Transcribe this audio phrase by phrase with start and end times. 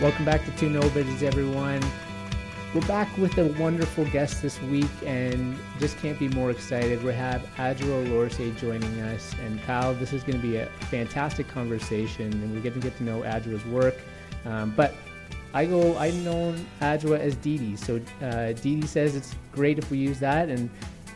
[0.00, 1.82] Welcome back to Two Nobodies, everyone.
[2.74, 7.02] We're back with a wonderful guest this week, and just can't be more excited.
[7.02, 11.48] We have Adjoa Lorse joining us, and Kyle, this is going to be a fantastic
[11.48, 13.94] conversation, and we're going to get to know Adjoa's work.
[14.44, 14.94] Um, but
[15.54, 19.96] I go, I've known Adjoa as Dee, so uh, Dee says it's great if we
[19.96, 20.68] use that, and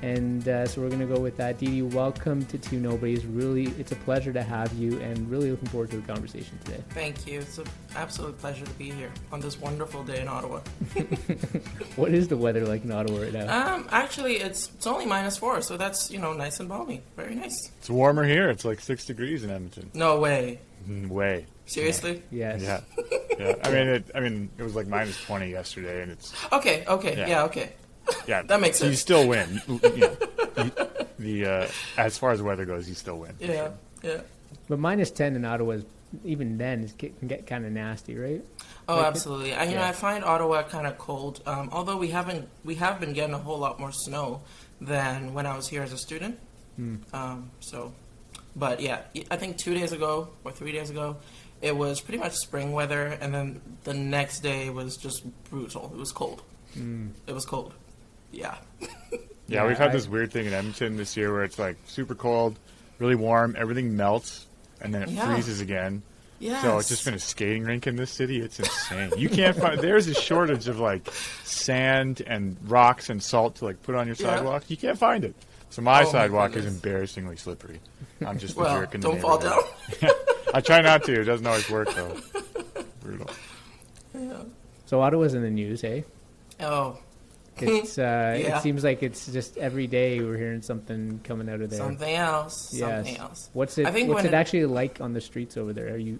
[0.02, 1.58] and uh, so we're going to go with that.
[1.58, 3.24] Dee Dee, welcome to Two Nobodies.
[3.24, 6.82] Really, it's a pleasure to have you and really looking forward to the conversation today.
[6.90, 7.40] Thank you.
[7.40, 10.58] It's an absolute pleasure to be here on this wonderful day in Ottawa.
[11.96, 13.74] what is the weather like in Ottawa right now?
[13.74, 17.02] Um, actually, it's it's only minus four, so that's you know nice and balmy.
[17.16, 17.70] Very nice.
[17.78, 18.50] It's warmer here.
[18.50, 19.90] It's like six degrees in Edmonton.
[19.94, 20.60] No way.
[20.88, 21.46] Mm, Way.
[21.66, 22.22] Seriously?
[22.30, 22.62] Yes.
[22.62, 22.80] Yeah.
[23.38, 23.54] Yeah.
[23.64, 26.84] I mean, it, I mean, it was like minus twenty yesterday, and it's Okay.
[26.86, 27.16] Okay.
[27.16, 27.26] Yeah.
[27.28, 27.44] Yeah.
[27.44, 27.72] okay.
[28.26, 28.42] Yeah.
[28.42, 28.90] That makes sense.
[28.90, 29.60] You still win.
[29.68, 30.16] You, you know,
[30.64, 30.72] you-
[31.18, 33.34] the uh, as far as weather goes, you still win.
[33.38, 33.46] Yeah.
[33.48, 33.74] sure.
[34.02, 34.20] Yeah.
[34.68, 35.84] But minus 10 in Ottawa, is,
[36.24, 38.44] even then, is, can get kind of nasty, right?
[38.88, 39.54] Oh, Like it- absolutely.
[39.54, 39.82] I, you know.
[39.82, 41.40] I find Ottawa kind of cold.
[41.46, 44.40] Um, although we haven't, we have been getting a whole lot more snow
[44.80, 46.38] than when I was here as a student.
[46.76, 46.96] Hmm.
[47.12, 47.92] Um, so,
[48.56, 51.18] but yeah, I think two days ago or three days ago,
[51.60, 55.90] it was pretty much spring weather, and then the next day was just brutal.
[55.94, 56.42] It was cold.
[56.74, 57.08] Hmm.
[57.28, 57.74] It was cold.
[58.32, 58.56] Yeah.
[58.80, 58.88] Yeah,
[59.46, 62.14] Yeah, we've had I- this weird thing in Edmonton this year where it's like super
[62.14, 62.58] cold,
[62.98, 64.46] really warm, everything melts,
[64.80, 65.26] and then it Yeah.
[65.32, 66.02] freezes again.
[66.38, 66.60] Yeah.
[66.62, 68.40] So it's just been a skating rink in this city.
[68.40, 69.12] It's insane.
[69.16, 69.78] You can't find.
[69.80, 71.08] There's a shortage of like
[71.44, 74.36] sand and rocks and salt to like put on your Yeah.
[74.36, 74.64] sidewalk.
[74.68, 75.34] You can't find it.
[75.70, 77.80] So my Oh, my sidewalk is embarrassingly slippery.
[78.26, 79.58] I'm just a well, jerk in the don't fall down.
[80.54, 81.20] I try not to.
[81.20, 82.18] It doesn't always work though.
[83.02, 83.30] Brutal.
[84.14, 84.42] yeah.
[84.86, 86.02] So Ottawa's in the news, eh?
[86.60, 86.98] Oh,
[87.58, 88.02] It's uh,
[88.40, 88.58] Yeah.
[88.58, 91.78] it seems like it's just every day we're hearing something coming out of there.
[91.78, 92.70] something else.
[92.72, 92.80] Yes.
[93.06, 93.50] Something else.
[93.52, 93.86] What's it?
[93.86, 95.88] I think what's it it- actually like on the streets over there?
[95.94, 96.18] Are you?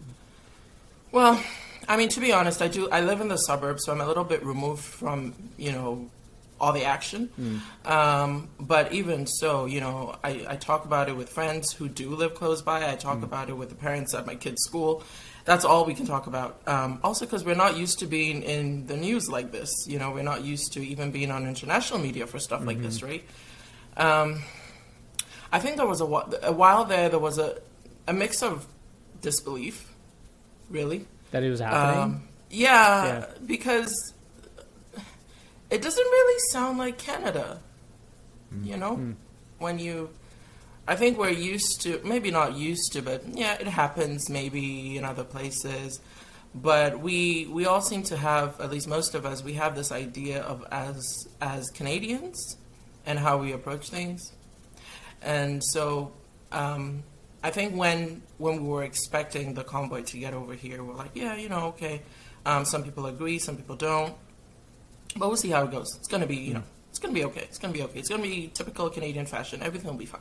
[1.11, 1.43] Well,
[1.89, 2.89] I mean, to be honest, I do.
[2.91, 6.11] I live in the suburbs, so I'm a little bit removed from you know
[6.63, 7.29] all the action.
[7.85, 12.15] Um, but even so, you know, I, I talk about it with friends who do
[12.15, 12.89] live close by.
[12.91, 15.03] I talk about it with the parents at my kids' school.
[15.45, 16.61] That's all we can talk about.
[16.69, 19.71] Um, also, because we're not used to being in the news like this.
[19.89, 23.03] You know, we're not used to even being on international media for stuff like this,
[23.03, 23.25] right?
[23.97, 24.41] Um,
[25.51, 26.05] I think there was a,
[26.45, 27.09] a while there.
[27.09, 27.59] There was a
[28.07, 28.67] a mix of
[29.21, 29.93] disbelief,
[30.71, 31.07] really.
[31.33, 32.03] That it was happening.
[32.03, 33.27] Um, yeah, Yeah.
[33.45, 33.93] because
[35.73, 37.59] it doesn't really sound like Canada.
[38.63, 38.97] You know,
[39.59, 40.11] when you,
[40.87, 45.05] I think we're used to maybe not used to, but yeah, it happens maybe in
[45.05, 46.01] other places.
[46.55, 49.91] But we we all seem to have, at least most of us, we have this
[49.91, 52.59] idea of as as Canadians
[53.07, 54.21] and how we approach things.
[55.23, 56.13] And so
[56.53, 57.05] um,
[57.43, 61.13] I think when when we were expecting the convoy to get over here, we're like,
[61.15, 62.03] yeah, you know, okay.
[62.45, 64.15] Um, some people agree, some people don't,
[65.17, 65.95] but we'll see how it goes.
[65.97, 67.43] It's gonna be, you know, it's gonna be okay.
[67.43, 67.99] It's gonna be okay.
[67.99, 69.63] It's gonna be typical Canadian fashion.
[69.63, 70.21] Everything will be fine.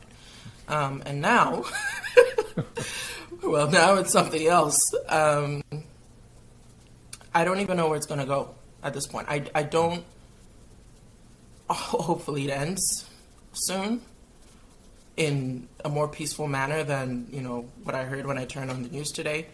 [0.68, 1.64] Um, and now,
[3.44, 4.78] well, now it's something else.
[5.10, 5.64] Um,
[7.34, 9.28] I don't even know where it's gonna go at this point.
[9.30, 10.04] I I don't.
[11.70, 13.10] Hopefully, it ends
[13.54, 14.02] soon
[15.18, 18.84] in a more peaceful manner than you know what I heard when I turned on
[18.84, 19.48] the news today.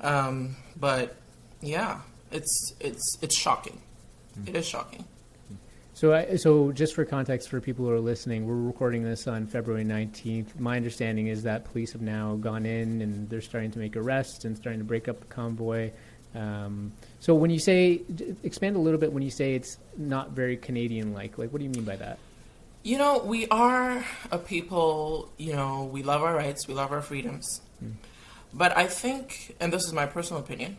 [0.00, 1.16] Um, but
[1.60, 2.00] yeah,
[2.30, 3.80] it's it's it's shocking.
[4.46, 5.04] It is shocking.
[5.94, 9.46] So, I, so just for context for people who are listening, we're recording this on
[9.46, 10.58] February 19th.
[10.58, 14.44] My understanding is that police have now gone in and they're starting to make arrests
[14.44, 15.90] and starting to break up the convoy.
[16.34, 18.00] Um, so, when you say,
[18.42, 21.64] expand a little bit when you say it's not very Canadian like, like, what do
[21.64, 22.18] you mean by that?
[22.82, 25.30] You know, we are a people.
[25.36, 27.60] You know, we love our rights, we love our freedoms.
[28.54, 30.76] But I think, and this is my personal opinion,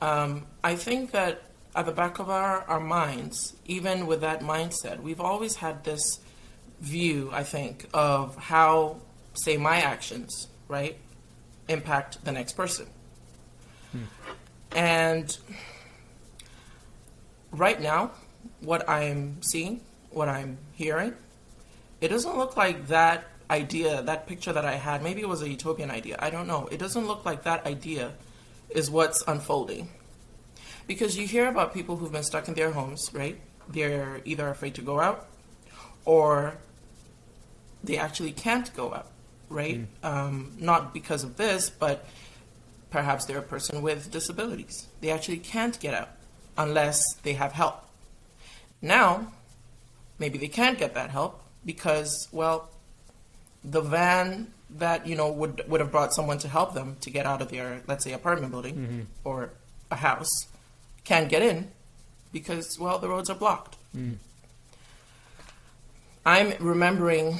[0.00, 1.42] um, I think that
[1.74, 6.20] at the back of our, our minds, even with that mindset, we've always had this
[6.80, 9.00] view, I think, of how,
[9.34, 10.96] say, my actions, right,
[11.68, 12.86] impact the next person.
[13.92, 14.04] Hmm.
[14.76, 15.38] And
[17.50, 18.12] right now,
[18.60, 19.80] what I'm seeing,
[20.10, 21.14] what I'm hearing,
[22.00, 25.02] it doesn't look like that idea, that picture that I had.
[25.02, 26.16] Maybe it was a utopian idea.
[26.18, 26.68] I don't know.
[26.70, 28.12] It doesn't look like that idea
[28.70, 29.88] is what's unfolding.
[30.86, 33.38] Because you hear about people who've been stuck in their homes, right?
[33.68, 35.26] They're either afraid to go out
[36.04, 36.58] or
[37.82, 39.10] they actually can't go out,
[39.48, 39.80] right?
[40.02, 42.06] Um, not because of this, but
[42.90, 44.86] perhaps they're a person with disabilities.
[45.00, 46.10] They actually can't get out
[46.56, 47.82] unless they have help.
[48.82, 49.32] Now,
[50.18, 52.68] maybe they can't get that help because, well,
[53.64, 57.26] the van that you know would would have brought someone to help them to get
[57.26, 59.50] out of their let's say apartment building or
[59.90, 60.28] a house
[61.04, 61.70] can't get in
[62.32, 63.76] because well the roads are blocked.
[63.92, 64.14] Hmm.
[66.26, 67.38] I'm remembering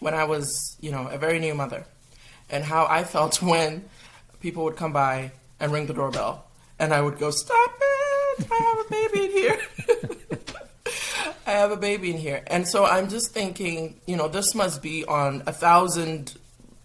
[0.00, 1.86] when I was you know a very new mother
[2.50, 3.84] and how I felt when
[4.40, 6.46] people would come by and ring the doorbell
[6.78, 7.94] and I would go stop it
[8.38, 9.60] I have a baby in here.
[11.46, 12.42] I have a baby in here.
[12.46, 16.34] And so I'm just thinking, you know, this must be on a thousand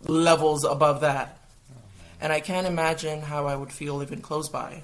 [0.04, 1.40] levels above that.
[1.72, 1.76] Oh,
[2.22, 4.84] and I can't imagine how I would feel even close by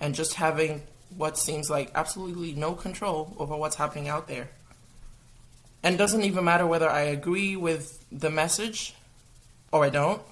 [0.00, 0.82] and just having
[1.16, 4.48] what seems like absolutely no control over what's happening out there.
[5.82, 8.94] And it doesn't even matter whether I agree with the message
[9.72, 10.22] or I don't.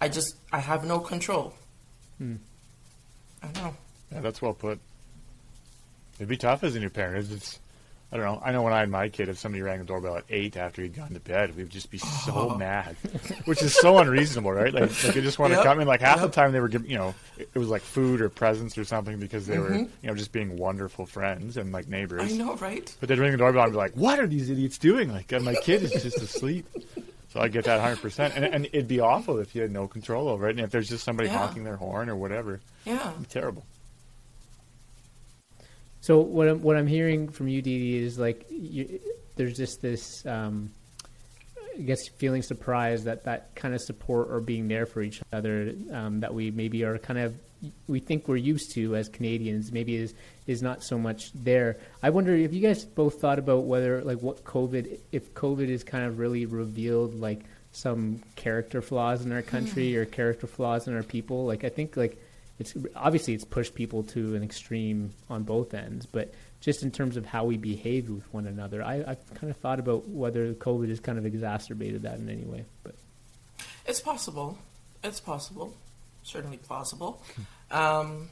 [0.00, 1.54] I just, I have no control.
[2.18, 2.36] Hmm.
[3.42, 3.76] I know.
[4.12, 4.78] Yeah, that's well put.
[6.16, 7.24] It'd be tough as a new parent.
[7.24, 7.58] It's, it's,
[8.12, 8.40] I don't know.
[8.44, 10.80] I know when I had my kid, if somebody rang the doorbell at eight after
[10.80, 12.96] he'd gone to bed, we'd just be so mad,
[13.46, 14.72] which is so unreasonable, right?
[14.72, 15.62] Like, like they just want Yep.
[15.62, 15.88] to come in.
[15.88, 16.26] Like half Yep.
[16.26, 18.84] the time they were giving, you know, it, it was like food or presents or
[18.84, 19.88] something because they were, Mhm.
[20.02, 22.22] you know, just being wonderful friends and like neighbors.
[22.32, 22.94] I know, right?
[23.00, 25.54] But they'd ring the doorbell and be like, "What are these idiots doing?" Like, my
[25.56, 26.66] kid is just asleep.
[27.32, 28.00] So I get that 100.
[28.00, 30.70] percent And and it'd be awful if you had no control over it, and if
[30.70, 31.38] there's just somebody Yeah.
[31.38, 33.10] honking their horn or whatever, Yeah.
[33.10, 33.66] it'd be terrible.
[36.06, 39.00] So what I'm what I'm hearing from you, Dee Dee, is like you,
[39.34, 40.70] there's just this, um,
[41.76, 45.74] I guess, feeling surprised that that kind of support or being there for each other
[45.92, 47.34] um, that we maybe are kind of
[47.88, 50.14] we think we're used to as Canadians maybe is
[50.46, 51.76] is not so much there.
[52.04, 55.82] I wonder if you guys both thought about whether like what COVID if COVID is
[55.82, 57.40] kind of really revealed like
[57.72, 61.46] some character flaws in our country or character flaws in our people.
[61.46, 62.16] Like I think like
[62.58, 67.16] it's obviously it's pushed people to an extreme on both ends, but just in terms
[67.16, 70.88] of how we behave with one another, I, I've kind of thought about whether COVID
[70.88, 72.64] has kind of exacerbated that in any way.
[72.82, 72.94] But
[73.84, 74.58] It's possible.
[75.04, 75.74] It's possible.
[76.22, 77.22] Certainly possible.
[77.70, 78.30] Um,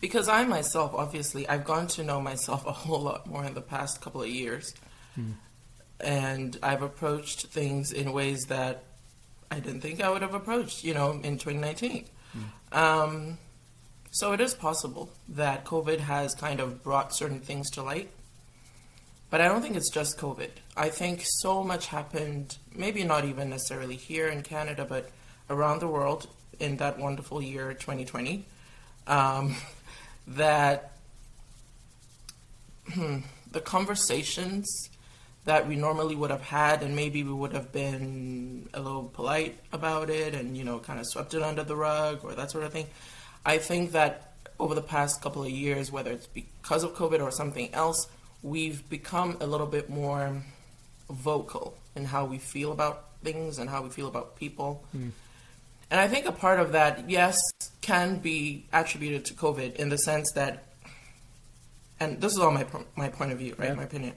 [0.00, 3.62] because I myself, obviously, I've gone to know myself a whole lot more in the
[3.62, 4.74] past couple of years.
[6.00, 8.84] And I've approached things in ways that
[9.50, 12.06] I didn't think I would have approached, you know, in 2019.
[12.72, 13.38] Um,
[14.10, 18.10] so it is possible that COVID has kind of brought certain things to light.
[19.30, 20.50] But I don't think it's just COVID.
[20.76, 25.10] I think so much happened, maybe not even necessarily here in Canada, but
[25.48, 26.28] around the world
[26.58, 28.44] in that wonderful year 2020,
[29.06, 29.54] um,
[30.26, 30.92] that
[32.92, 33.18] hmm,
[33.50, 34.90] the conversations
[35.44, 39.58] that we normally would have had, and maybe we would have been a little polite
[39.72, 42.64] about it and, you know, kind of swept it under the rug or that sort
[42.64, 42.86] of thing.
[43.44, 47.30] I think that over the past couple of years, whether it's because of COVID or
[47.30, 48.06] something else,
[48.42, 50.42] we've become a little bit more
[51.08, 54.84] vocal in how we feel about things and how we feel about people.
[54.92, 55.08] Hmm.
[55.90, 57.36] And I think a part of that, yes,
[57.80, 60.64] can be attributed to COVID in the sense that,
[61.98, 62.64] and this is all my
[62.94, 63.70] my point of view, right?
[63.70, 63.74] Yeah.
[63.74, 64.14] My opinion.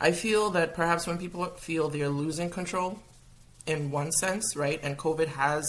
[0.00, 2.98] I feel that perhaps when people feel they're losing control,
[3.66, 5.64] in one sense, right, and COVID has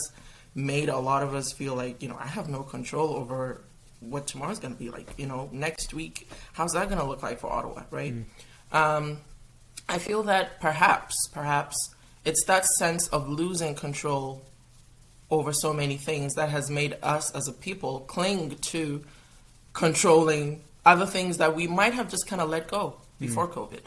[0.56, 3.62] made a lot of us feel like, you know, I have no control over
[4.00, 5.14] what tomorrow's going to be like.
[5.18, 8.14] You know, next week, how's that going to look like for Ottawa, right?
[8.72, 9.20] Um,
[9.88, 11.76] I feel that perhaps, perhaps
[12.26, 14.42] it's that sense of losing control
[15.30, 19.04] over so many things that has made us as a people cling to
[19.74, 23.82] controlling other things that we might have just kind of let go before COVID.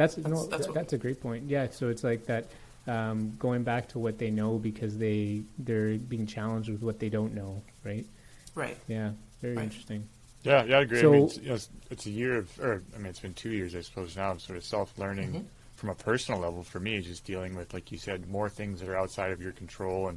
[0.00, 0.06] Yeah.
[0.06, 1.44] that's That's- no, that's that's, what- a great point.
[1.48, 2.46] Yeah, so it's like that
[2.86, 7.08] um, going back to what they know because they they're being challenged with what they
[7.10, 8.06] don't know, right?
[8.54, 8.76] Right.
[8.88, 9.64] Yeah, very Right.
[9.64, 10.08] interesting.
[10.42, 11.00] Yeah, yeah, I agree.
[11.00, 13.34] I mean, it's, you know, it's, it's a year of, or I mean, it's been
[13.34, 15.44] two years, I suppose, now of sort of self-learning Mhm.
[15.76, 18.88] from a personal level for me, just dealing with, like you said, more things that
[18.88, 20.16] are outside of your control and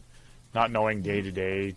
[0.56, 1.76] not knowing day to day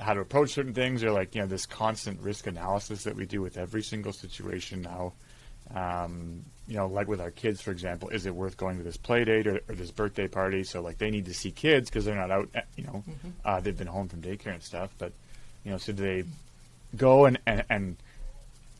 [0.00, 3.26] how to approach certain things, or like you know this constant risk analysis that we
[3.26, 5.12] do with every single situation now.
[5.74, 8.96] Um, you know, like with our kids, for example, is it worth going to this
[8.96, 10.64] play date or, or this birthday party?
[10.64, 12.48] So like they need to see kids because they're not out.
[12.54, 13.04] eh, You know,
[13.44, 14.90] uh, they've been home from daycare and stuff.
[14.98, 15.12] But
[15.64, 16.24] you know, so do they
[16.96, 17.96] go and, and, and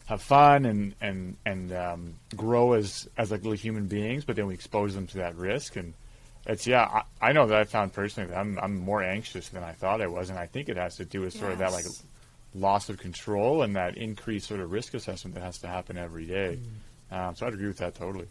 [0.07, 4.47] have fun and and and um, grow as as like little human beings, but then
[4.47, 5.95] we expose them to that risk and
[6.47, 6.83] it's yeah.
[7.21, 10.01] I, I know that I found personally that I'm I'm more anxious than I thought
[10.03, 12.03] I was, and I think it has to do with sort of that like Yes.
[12.55, 16.27] Loss of control and that increased sort of risk assessment that has to happen every
[16.27, 16.59] day.
[17.11, 18.27] Um, so I'd agree with that totally.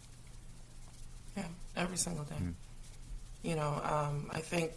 [1.36, 1.44] Yeah,
[1.76, 2.36] every single day.
[2.40, 2.54] Mm.
[3.42, 4.72] You know, um, I think,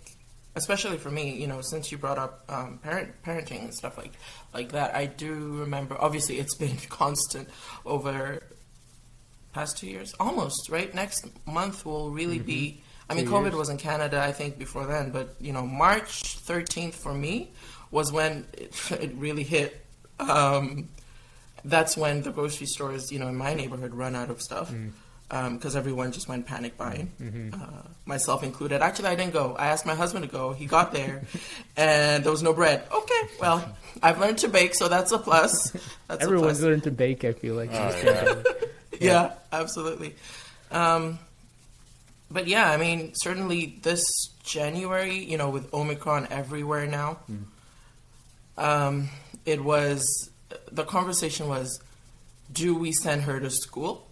[0.55, 4.13] especially for me, you know, since you brought up um, parent parenting and stuff like
[4.53, 5.95] like that, I do remember.
[5.99, 7.47] Obviously, it's been constant
[7.85, 8.43] over
[9.53, 10.93] past two years, almost right.
[10.93, 12.81] Next month will really be.
[13.09, 13.55] I mean, Two COVID years.
[13.55, 17.51] was in Canada, I think, before then, but you know, March thirteenth for me
[17.91, 19.85] was when it, it really hit.
[20.19, 20.89] Um,
[21.65, 24.73] that's when the grocery stores, you know, in my neighborhood run out of stuff
[25.29, 28.81] because everyone just went panic buying, uh, myself included.
[28.81, 29.55] Actually, I didn't go.
[29.59, 30.53] I asked my husband to go.
[30.53, 31.23] He got there,
[31.77, 32.83] and there was no bread.
[32.89, 35.71] Okay, well, I've learned to bake, so that's a plus.
[36.07, 36.69] That's Everyone's a plus.
[36.69, 37.25] learned to bake.
[37.25, 37.69] I feel like.
[37.73, 38.43] Oh, these yeah.
[38.99, 40.15] Yeah, absolutely.
[40.71, 41.19] Um,
[42.31, 44.03] but yeah, I mean, certainly this
[44.43, 47.17] January, you know, with Omicron everywhere now,
[48.57, 49.09] um,
[49.45, 50.29] it was
[50.71, 51.79] the conversation was,
[52.51, 54.07] do we send her to school,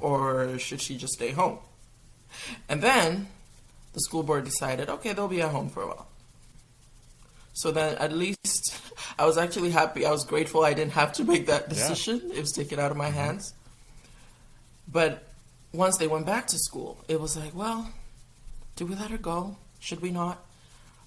[0.00, 1.58] or should she just stay home?
[2.68, 3.28] And then
[3.92, 6.06] the school board decided, okay, they'll be at home for a while.
[7.54, 8.74] So then at least
[9.18, 10.06] I was actually happy.
[10.06, 12.30] I was grateful I didn't have to make that decision.
[12.34, 13.52] It was taken out of my hands.
[14.90, 15.28] But
[15.72, 17.90] once they went back to school, it was like, well,
[18.76, 19.56] do we let her go?
[19.80, 20.38] Should we not?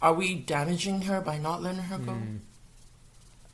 [0.02, 2.18] Are we damaging her by not letting her go?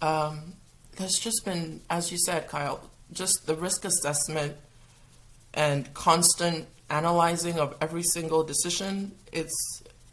[0.02, 0.54] Um,
[0.98, 4.56] there's just been, as you said, Kyle, just the risk assessment
[5.54, 9.12] and constant analyzing of every single decision.
[9.32, 9.54] It's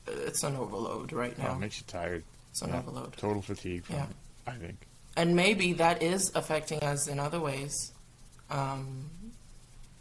[0.06, 1.52] it's an overload right Oh, now.
[1.54, 2.25] it makes you tired.
[2.50, 2.78] It's an Yeah.
[2.78, 3.14] overload.
[3.16, 4.04] Total fatigue Yeah.
[4.04, 4.16] it,
[4.47, 4.87] I think.
[5.16, 7.75] and maybe that is affecting us in other ways.
[8.50, 9.11] Um,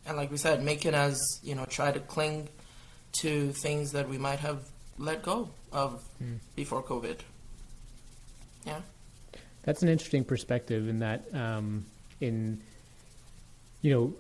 [0.05, 2.47] and like we said, making us, you know, try to cling
[3.21, 4.63] to things that we might have
[4.97, 6.03] let go of
[6.55, 7.19] before COVID.
[8.65, 8.81] Yeah.
[9.63, 11.85] That's an interesting perspective in that, um,
[12.21, 12.61] in,
[13.81, 14.13] you know,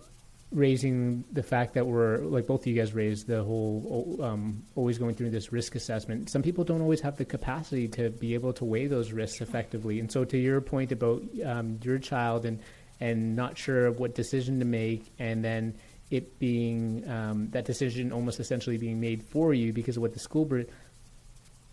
[0.51, 4.97] raising the fact that we're, like both of you guys raised the whole, um, always
[4.97, 6.29] going through this risk assessment.
[6.29, 9.99] Some people don't always have the capacity to be able to weigh those risks effectively.
[9.99, 12.59] And so to your point about um, your child and,
[12.99, 15.75] and not sure what decision to make and then
[16.11, 20.19] it being, um, that decision almost essentially being made for you because of what the
[20.19, 20.69] school board,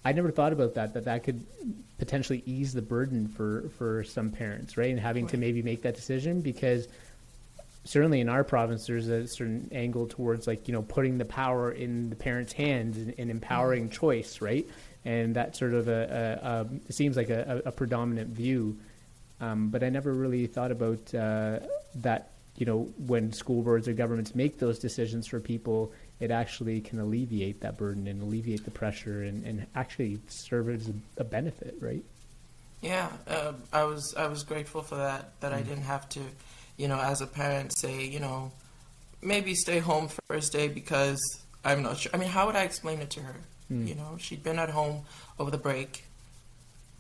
[0.05, 0.95] I never thought about that.
[0.95, 1.45] That that could
[1.99, 4.91] potentially ease the burden for for some parents, right?
[4.91, 6.89] And having to maybe make that decision because
[7.85, 11.71] certainly in our province, there's a certain angle towards like you know putting the power
[11.71, 14.67] in the parents' hands and, and empowering choice, right?
[15.07, 18.79] And that sort of a, a, a seems like a, a, a predominant view.
[19.41, 21.61] Um, but I never really thought about uh,
[21.97, 22.31] that.
[22.57, 25.91] You know, when school boards or governments make those decisions for people,
[26.21, 30.91] it actually can alleviate that burden and alleviate the pressure and, and actually serve as
[31.17, 32.05] a, benefit, right?
[32.81, 36.21] Yeah, uh, I was I was grateful for that that I didn't have to,
[36.77, 38.53] you know, as a parent say, you know,
[39.23, 41.19] maybe stay home first day because
[41.65, 42.13] I'm not sure.
[42.13, 43.37] I mean, how would I explain it to her?
[43.71, 45.05] You know, she'd been at home
[45.39, 46.05] over the break.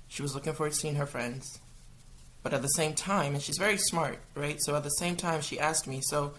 [0.08, 1.60] She was looking forward to seeing her friends.
[2.42, 4.56] But at the same time, and she's very smart, right?
[4.60, 6.34] So at the same time, she asked me, so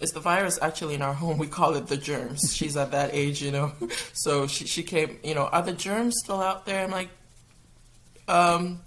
[0.00, 1.38] is the virus actually in our home?
[1.38, 2.54] We call it the germs.
[2.54, 3.72] She's at that age, you know.
[4.12, 6.84] So she, she came, you know, are the germs still out there?
[6.84, 7.08] I'm like,
[8.28, 8.80] um,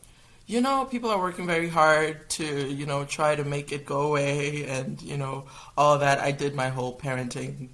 [0.45, 4.01] you know, people are working very hard to, you know, try to make it go
[4.01, 5.45] away and, you know,
[5.77, 6.19] all that.
[6.19, 7.69] I did my whole parenting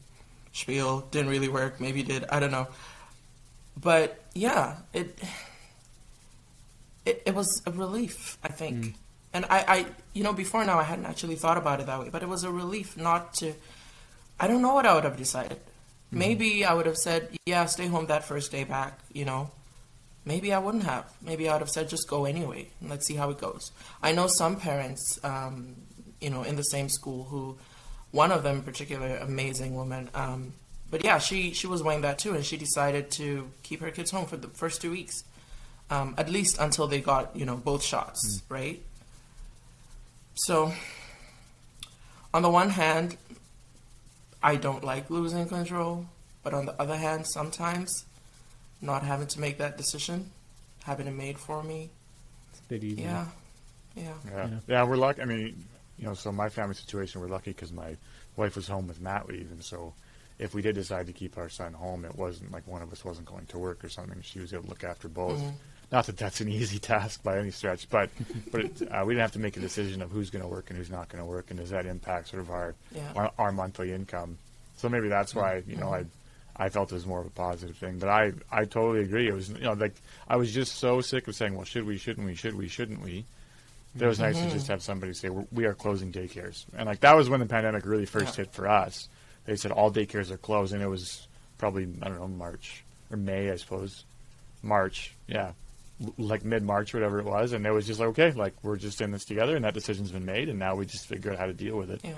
[0.54, 1.02] spiel.
[1.12, 1.80] Didn't really work.
[1.80, 2.26] Maybe did.
[2.30, 2.68] I don't know.
[3.76, 5.18] But yeah, it
[7.06, 8.96] it, it was a relief, I think.
[9.34, 12.10] And I, I, you know, before now I hadn't actually thought about it that way,
[12.10, 13.54] but it was a relief not to.
[14.40, 15.60] I don't know what I would have decided.
[16.12, 19.52] Maybe I would have said, yeah, stay home that first day back, you know.
[20.26, 21.12] Maybe I wouldn't have.
[21.22, 23.72] Maybe I would have said, just go anyway, and let's see how it goes.
[24.02, 25.76] I know some parents, um,
[26.20, 27.58] you know, in the same school who,
[28.12, 30.10] one of them in particular, amazing woman.
[30.16, 30.54] Um,
[30.92, 34.12] but yeah, she she was weighing that too, and she decided to keep her kids
[34.12, 35.24] home for the first two weeks,
[35.90, 38.82] um, at least until they got you know both shots, right?
[40.46, 40.72] So,
[42.34, 43.18] on the one hand,
[44.42, 46.06] I don't like losing control,
[46.44, 48.06] but on the other hand, sometimes
[48.82, 50.32] not having to make that decision,
[50.84, 51.90] having it made for me,
[52.52, 53.06] It's a bit easier.
[53.06, 53.26] yeah,
[53.96, 54.48] yeah, Yeah.
[54.48, 54.60] Yeah.
[54.68, 55.22] yeah, we're lucky.
[55.22, 55.66] I mean,
[55.98, 57.98] you know, so my family situation, we're lucky because my
[58.38, 59.94] wife was home with mat leave, and so
[60.38, 63.04] if we did decide to keep our son home, it wasn't like one of us
[63.04, 64.22] wasn't going to work or something.
[64.22, 65.38] She was able to look after both.
[65.42, 65.54] Mhm.
[65.92, 68.10] Not that that's an easy task by any stretch, but
[68.52, 70.70] but it, uh, we didn't have to make a decision of who's going to work
[70.70, 73.12] and who's not going to work, and does that impact sort of our, Yeah.
[73.16, 74.38] our our monthly income.
[74.78, 76.06] So maybe that's why you know I
[76.56, 77.98] I felt it was more of a positive thing.
[78.00, 79.28] But I I totally agree.
[79.28, 79.96] It was you know like
[80.28, 83.02] I was just so sick of saying, well, should we, shouldn't we, should we, shouldn't
[83.02, 83.26] we.
[84.00, 84.48] It was nice Mm-hmm.
[84.50, 87.40] to just have somebody say "We're- we are closing daycares, and like that was when
[87.40, 88.46] the pandemic really first Yeah.
[88.46, 89.10] hit for us.
[89.46, 91.28] They said all daycares are closed, and it was
[91.58, 94.06] probably I don't know March or May, I suppose.
[94.62, 95.54] March, yeah,
[96.18, 99.02] like mid March, whatever it was, and it was just like okay, like we're just
[99.02, 101.46] in this together, and that decision's been made, and now we just figure out how
[101.46, 102.02] to deal with it.
[102.04, 102.14] Yeah.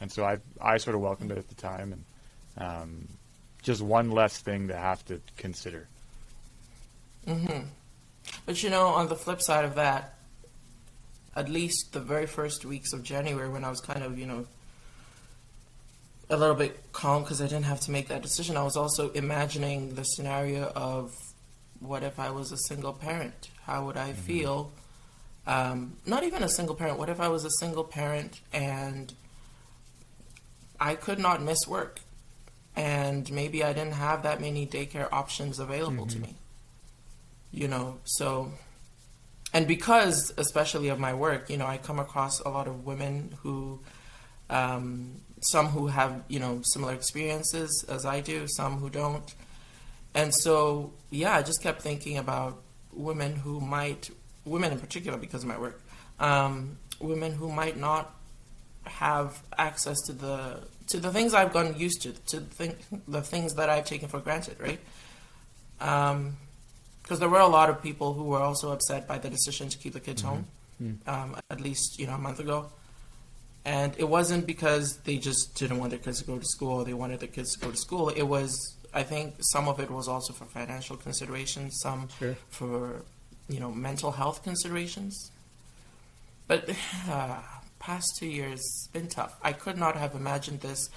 [0.00, 2.04] And so I I sort of welcomed it at the time, and
[2.58, 3.08] um,
[3.62, 5.88] just one less thing to have to consider.
[8.46, 10.14] But you know, on the flip side of that,
[11.36, 14.46] at least the very first weeks of January, when I was kind of, you know,
[16.30, 19.10] a little bit calm because I didn't have to make that decision, I was also
[19.10, 21.10] imagining the scenario of
[21.86, 23.50] what if I was a single parent?
[23.62, 24.72] How would I feel?
[25.46, 26.98] Um, not even a single parent.
[26.98, 29.12] What if I was a single parent and
[30.80, 32.00] I could not miss work?
[32.76, 36.36] And maybe I didn't have that many daycare options available to me
[37.54, 38.50] you know so
[39.52, 43.34] and because especially of my work you know i come across a lot of women
[43.42, 43.80] who
[44.50, 49.34] um, some who have you know similar experiences as i do some who don't
[50.14, 54.10] and so yeah i just kept thinking about women who might
[54.44, 55.80] women in particular because of my work
[56.20, 58.14] um, women who might not
[58.84, 62.76] have access to the to the things i've gotten used to to think,
[63.08, 64.80] the things that i've taken for granted right
[65.80, 66.36] um,
[67.04, 69.76] because there were a lot of people who were also upset by the decision to
[69.76, 70.46] keep the kids home,
[71.06, 72.70] um, at least you know a month ago.
[73.66, 76.84] And it wasn't because they just didn't want their kids to go to school; or
[76.84, 78.08] they wanted their kids to go to school.
[78.08, 82.36] It was, I think, some of it was also for financial considerations, some Sure.
[82.48, 83.02] for
[83.48, 85.30] you know mental health considerations.
[86.46, 86.70] But
[87.08, 87.38] uh,
[87.78, 89.36] past two years been tough.
[89.42, 90.88] I could not have imagined this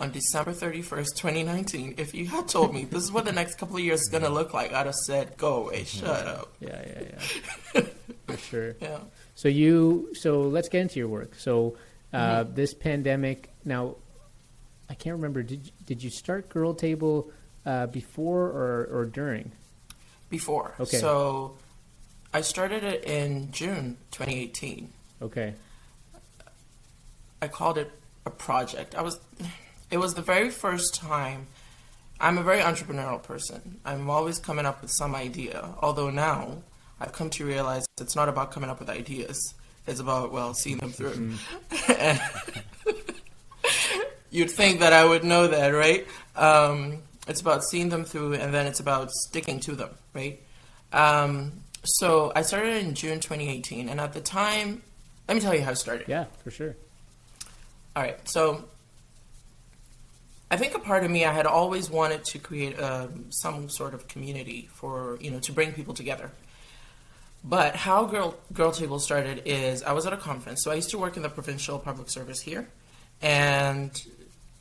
[0.00, 1.94] on December 31st, 2019.
[1.98, 4.24] If you had told me this is what the next couple of years is going
[4.24, 6.52] to look like, I'd have said, go away, shut up.
[6.60, 7.02] Yeah, yeah,
[7.74, 7.82] yeah.
[8.26, 8.76] For sure.
[8.80, 8.98] Yeah.
[9.36, 11.34] So you, so let's get into your work.
[11.36, 11.76] So
[12.12, 13.50] uh, this pandemic.
[13.64, 13.96] Now,
[14.88, 15.42] I can't remember.
[15.42, 17.30] Did did you start Girl Table
[17.66, 19.52] uh, before or or during?
[20.30, 20.74] Before.
[20.80, 20.98] Okay.
[20.98, 21.56] So
[22.32, 24.92] I started it in June 2018.
[25.22, 25.54] Okay.
[27.40, 27.92] I called it
[28.26, 28.96] a project.
[28.96, 29.20] I was,
[29.90, 31.46] it was the very first time.
[32.18, 33.80] I'm a very entrepreneurial person.
[33.84, 35.68] I'm always coming up with some idea.
[35.80, 36.62] Although now
[37.00, 39.54] I've come to realize it's not about coming up with ideas.
[39.86, 41.34] It's about well seeing them through.
[44.30, 46.06] You'd think that I would know that, right?
[46.34, 50.40] Um, it's about seeing them through, and then it's about sticking to them, right?
[50.92, 51.52] Um,
[51.84, 54.82] so I started in June 2018, and at the time,
[55.28, 56.08] let me tell you how I started.
[56.08, 56.76] Yeah, for sure.
[57.96, 58.18] All right.
[58.28, 58.64] So
[60.50, 63.94] I think a part of me, I had always wanted to create um, some sort
[63.94, 66.30] of community for, you know, to bring people together.
[67.42, 70.62] But how Girl, Girl Table started is I was at a conference.
[70.64, 72.68] So I used to work in the provincial public service here.
[73.20, 73.90] And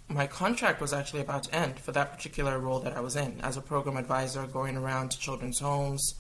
[0.10, 3.40] my contract was actually about to end for that particular role that I was in
[3.42, 6.16] as a program advisor going around to children's homes,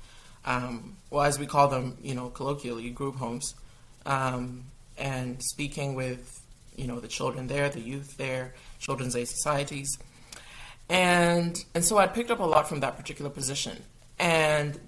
[0.45, 3.55] um, well, as we call them, you know, colloquially, group homes,
[4.05, 4.65] um,
[4.97, 6.29] and speaking with,
[6.75, 9.97] you know, the children there, the youth there, children's aid societies.
[10.89, 13.83] And, and so I'd picked up a lot from that particular position.
[14.19, 14.79] And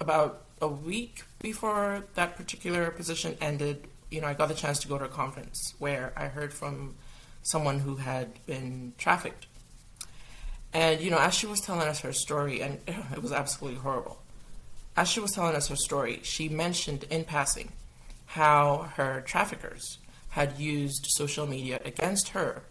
[0.00, 4.88] about a week before that particular position ended, you know, I got the chance to
[4.88, 6.94] go to a conference where I heard from
[7.42, 9.46] someone who had been trafficked.
[10.72, 14.20] And, you know, as she was telling us her story, and it was absolutely horrible,
[14.96, 17.72] as she was telling us her story, she mentioned in passing
[18.26, 19.98] how her traffickers
[20.30, 22.62] had used social media against her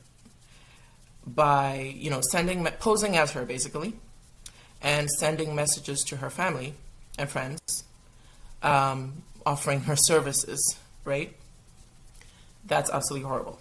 [1.26, 3.94] by, you know, sending, posing as her basically,
[4.82, 6.76] and sending messages to her family
[7.18, 7.84] and friends,
[8.64, 11.36] um, offering her services, right?
[12.66, 13.60] That's absolutely horrible.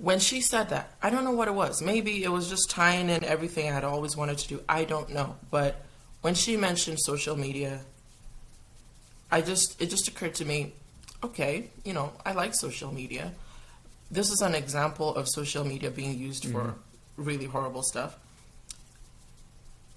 [0.00, 1.82] When she said that, I don't know what it was.
[1.82, 4.62] Maybe it was just tying in everything I had always wanted to do.
[4.66, 5.36] I don't know.
[5.50, 5.84] But
[6.22, 7.80] when she mentioned social media,
[9.30, 10.72] I just it just occurred to me,
[11.22, 13.32] okay, you know, I like social media.
[14.10, 17.22] This is an example of social media being used for mm-hmm.
[17.22, 18.18] really horrible stuff.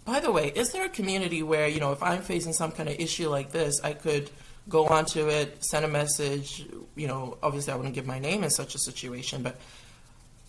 [0.03, 2.89] By the way, is there a community where, you know, if I'm facing some kind
[2.89, 4.29] of issue like this, I could
[4.67, 8.49] go onto it, send a message, you know, obviously I wouldn't give my name in
[8.49, 9.55] such a situation, but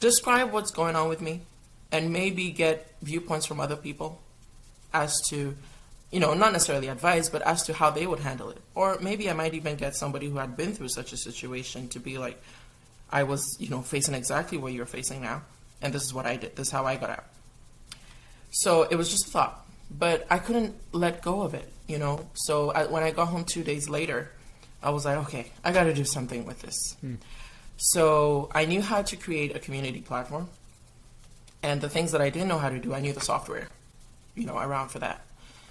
[0.04, 1.40] describe what's going on with me
[1.90, 4.20] and maybe get viewpoints from other people
[4.92, 5.56] as to,
[6.12, 8.58] you know, not necessarily advice, but as to how they would handle it.
[8.74, 11.98] Or maybe I might even get somebody who had been through such a situation to
[11.98, 12.40] be like,
[13.10, 15.42] I was, you know, facing exactly what you're facing now,
[15.80, 16.56] and this is what I did.
[16.56, 17.24] This is how I got out.
[18.50, 22.28] So it was just a thought, but I couldn't let go of it, you know.
[22.34, 24.30] So I, when I got home two days later,
[24.82, 26.96] I was like, okay, I got to do something with this.
[27.00, 27.14] Hmm.
[27.76, 30.48] So I knew how to create a community platform.
[31.62, 33.68] And the things that I didn't know how to do, I knew the software,
[34.34, 35.24] you know, around for that.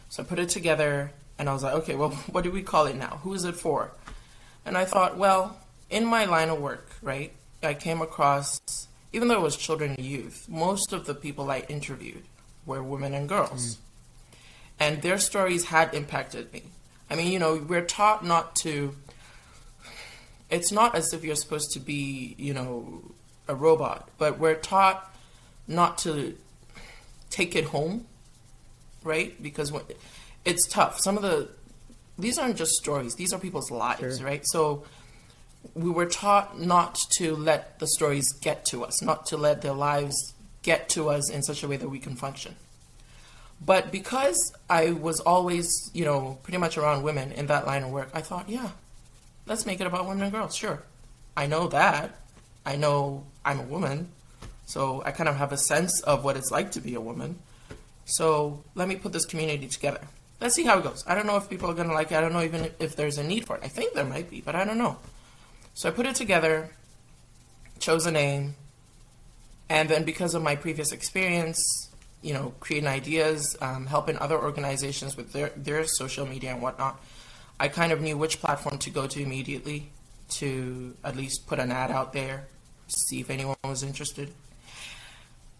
[0.10, 2.86] So I put it together and I was like, okay, well, what do we call
[2.86, 3.20] it now?
[3.24, 3.92] Who is it for?
[4.66, 5.58] And I thought, well,
[5.90, 8.60] in my line of work, right, I came across,
[9.12, 12.24] even though it was children and youth, most of the people I interviewed
[12.66, 13.76] were women and girls.
[13.76, 13.78] Mm.
[14.80, 16.64] And their stories had impacted me.
[17.10, 18.96] I mean, you know, we're taught not to,
[20.50, 23.02] it's not as if you're supposed to be, you know,
[23.48, 25.14] a robot, but we're taught
[25.68, 26.36] not to
[27.30, 28.06] take it home,
[29.04, 29.42] right?
[29.42, 29.84] Because when,
[30.46, 31.00] it's tough.
[31.00, 31.50] Some of the,
[32.18, 34.26] these aren't just stories, these are people's lives, Sure.
[34.28, 34.46] right?
[34.46, 34.84] So
[35.74, 39.74] we were taught not to let the stories get to us, not to let their
[39.74, 42.56] lives get to us in such a way that we can function.
[43.66, 47.92] But because I was always, you know, pretty much around women in that line of
[47.92, 48.70] work, I thought, yeah,
[49.46, 50.56] let's make it about women and girls.
[50.56, 50.82] Sure.
[51.36, 52.16] I know that.
[52.66, 54.10] I know I'm a woman.
[54.66, 57.40] So I kind of have a sense of what it's like to be a woman.
[58.06, 60.02] So let me put this community together.
[60.40, 61.04] Let's see how it goes.
[61.08, 62.16] I don't know if people are going to like it.
[62.16, 63.64] I don't know even if there's a need for it.
[63.64, 64.98] I think there might be, but I don't know.
[65.74, 66.70] So I put it together,
[67.80, 68.56] chose a name,
[69.70, 71.90] and then because of my previous experience,
[72.22, 77.00] you know, creating ideas, um, helping other organizations with their, their social media and whatnot,
[77.60, 79.92] I kind of knew which platform to go to immediately
[80.30, 82.48] to at least put an ad out there,
[82.88, 84.34] see if anyone was interested.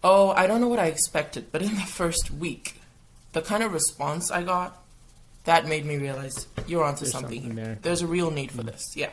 [0.04, 2.82] Oh, I don't know what I expected, but in the first week,
[3.32, 4.84] the kind of response I got,
[5.46, 7.78] that made me realize you're onto There's something, something there.
[7.82, 8.96] There's a real need for this.
[8.96, 9.12] Yeah.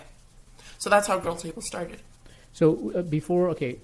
[0.79, 2.01] So that's how Girl Table started.
[2.53, 3.79] So uh, before, okay,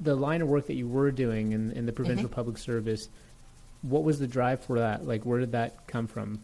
[0.00, 3.08] the line of work that you were doing in, in the provincial public service,
[3.82, 5.06] what was the drive for that?
[5.06, 6.40] Like, where did that come from?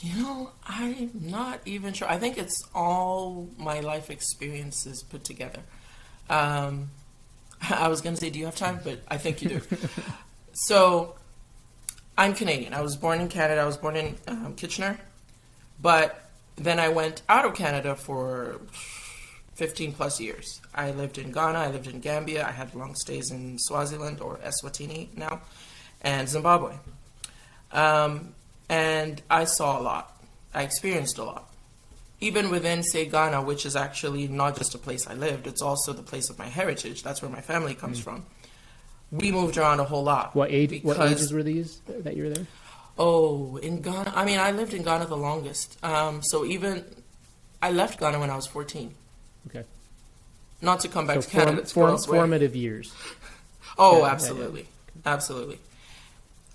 [0.00, 2.08] You know, I'm not even sure.
[2.08, 5.60] I think it's all my life experiences put together.
[6.30, 6.90] Um,
[7.70, 8.80] I was going to say, do you have time?
[8.82, 9.60] But I think you do.
[10.52, 11.16] so,
[12.16, 12.72] I'm Canadian.
[12.72, 13.60] I was born in Canada.
[13.60, 14.98] I was born in um, Kitchener.
[15.82, 18.60] But then I went out of Canada for
[19.56, 20.60] 15 plus years.
[20.74, 21.58] I lived in Ghana.
[21.58, 22.46] I lived in Gambia.
[22.46, 25.42] I had long stays in Swaziland or Eswatini now,
[26.00, 26.76] and Zimbabwe.
[27.72, 28.34] Um,
[28.70, 30.16] and I saw a lot.
[30.54, 31.50] I experienced a lot.
[32.20, 35.92] Even within, say, Ghana, which is actually not just a place I lived, it's also
[35.92, 37.02] the place of my heritage.
[37.02, 38.24] That's where my family comes from.
[39.10, 40.36] We moved around a whole lot.
[40.36, 40.84] What age?
[40.84, 42.46] What ages were these that you were there?
[42.96, 44.12] Oh, in Ghana.
[44.14, 45.82] I mean, I lived in Ghana the longest.
[45.82, 46.84] Um, so even
[47.60, 48.94] I left Ghana when I was 14.
[49.48, 49.64] Okay,
[50.60, 52.94] Not to come back so to form, to form, formative years.
[53.78, 54.66] Oh, Yeah, yeah, absolutely.
[55.06, 55.58] Absolutely.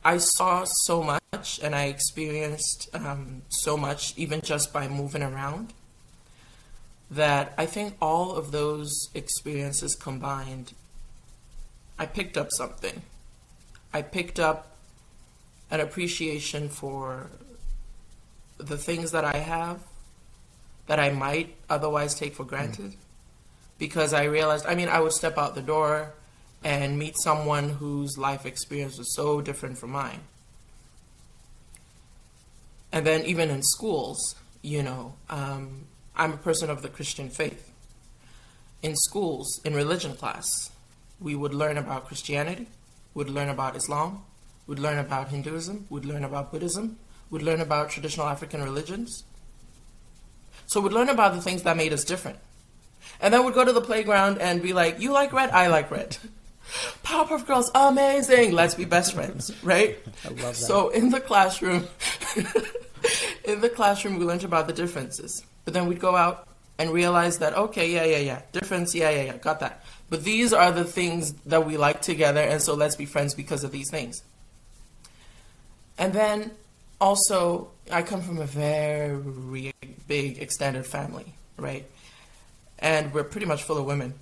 [0.04, 1.23] I saw so much
[1.63, 5.74] and I experienced um, so much, even just by moving around,
[7.12, 10.74] that I think all of those experiences combined,
[11.98, 13.02] I picked up something.
[13.93, 14.76] I picked up
[15.71, 17.30] an appreciation for
[18.58, 19.82] the things that I have
[20.88, 22.95] that I might otherwise take for granted.
[23.78, 26.13] Because I realized, I mean, I would step out the door
[26.63, 30.21] and meet someone whose life experience was so different from mine.
[32.95, 37.69] And then, even in schools, you know, um, I'm a person of the Christian faith.
[38.81, 40.71] In schools, in religion class,
[41.19, 42.67] we would learn about Christianity,
[43.13, 44.23] would learn about Islam,
[44.65, 46.97] would learn about Hinduism, would learn about Buddhism,
[47.29, 49.25] would learn about traditional African religions.
[50.65, 52.39] So we'd learn about the things that made us different.
[53.19, 55.49] And then we'd go to the playground and be like, You like red?
[55.51, 56.17] I like red.
[57.03, 58.53] Powerpuff Girls, amazing.
[58.53, 59.99] Let's be best friends, right?
[60.25, 60.55] I love that.
[60.55, 61.88] So in the classroom,
[63.47, 65.43] in the classroom, we learned about the differences.
[65.63, 69.23] But then we'd go out and realize that, okay, yeah, yeah, yeah, difference, yeah, yeah,
[69.23, 69.84] yeah, got that.
[70.10, 73.63] But these are the things that we like together, and so let's be friends because
[73.63, 74.23] of these things.
[75.97, 76.51] And then
[76.99, 79.73] also, I come from a very
[80.08, 81.86] big extended family, right?
[82.79, 84.13] And we're pretty much full of women.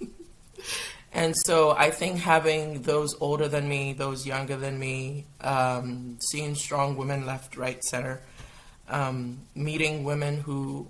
[1.12, 6.54] and so I think having those older than me, those younger than me, um, seeing
[6.54, 8.20] strong women left, right, center,
[8.90, 10.88] um, meeting women who,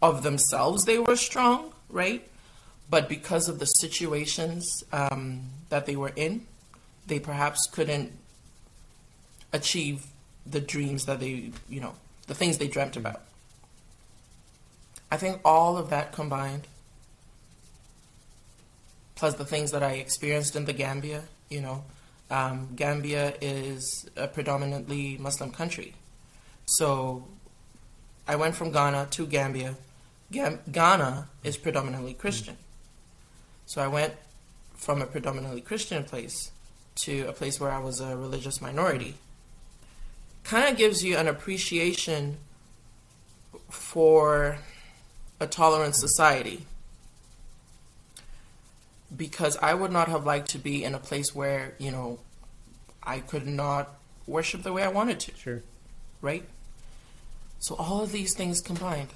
[0.00, 2.28] of themselves, they were strong, right?
[2.90, 6.46] But because of the situations um, that they were in,
[7.06, 8.12] they perhaps couldn't
[9.52, 10.06] achieve
[10.46, 11.94] the dreams that they, you know,
[12.26, 13.22] the things they dreamt about.
[15.10, 16.66] I think all of that combined,
[19.14, 21.84] plus the things that I experienced in the Gambia, you know,
[22.30, 25.94] um, Gambia is a predominantly Muslim country.
[26.66, 27.28] So
[28.26, 29.76] I went from Ghana to Gambia.
[30.30, 32.56] Gam- Ghana is predominantly Christian.
[33.66, 34.14] So I went
[34.74, 36.50] from a predominantly Christian place
[37.04, 39.14] to a place where I was a religious minority.
[40.44, 42.38] Kind of gives you an appreciation
[43.70, 44.58] for
[45.40, 46.66] a tolerant society.
[49.14, 52.18] Because I would not have liked to be in a place where, you know,
[53.02, 53.94] I could not
[54.26, 55.62] worship the way I wanted to, Sure.
[56.22, 56.44] Right?
[57.58, 59.10] So all of these things combined,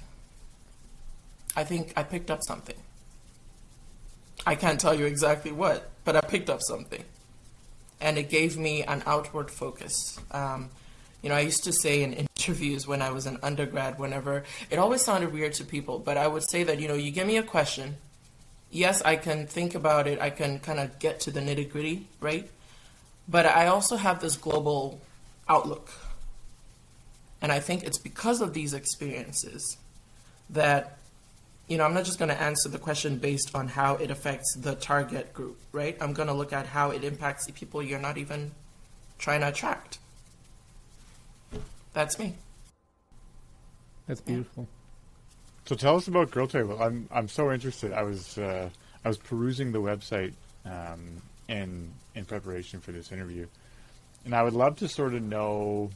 [1.55, 2.75] I think I picked up something.
[4.45, 7.03] I can't tell you exactly what, but I picked up something.
[7.99, 10.19] And it gave me an outward focus.
[10.29, 10.69] Um,
[11.23, 14.77] you know, I used to say in interviews when I was an undergrad, whenever it
[14.77, 17.37] always sounded weird to people, but I would say that, you know, you give me
[17.37, 17.97] a question.
[18.69, 22.07] Yes, I can think about it, I can kind of get to the nitty gritty,
[22.21, 22.47] right?
[23.27, 25.01] But I also have this global
[25.49, 25.89] outlook.
[27.41, 29.77] And I think it's because of these experiences
[30.49, 30.97] that,
[31.67, 34.55] you know, I'm not just going to answer the question based on how it affects
[34.55, 35.95] the target group, right?
[36.01, 38.51] I'm going to look at how it impacts the people you're not even
[39.19, 39.99] trying to attract.
[41.93, 42.35] That's me.
[44.07, 44.67] That's beautiful.
[45.65, 46.81] So tell us about Girl Table.
[46.81, 47.91] I'm I'm so interested.
[47.91, 48.69] I was uh,
[49.03, 50.31] I was perusing the website
[50.63, 53.47] um, in in preparation for this interview,
[54.23, 55.89] and I would love to sort of know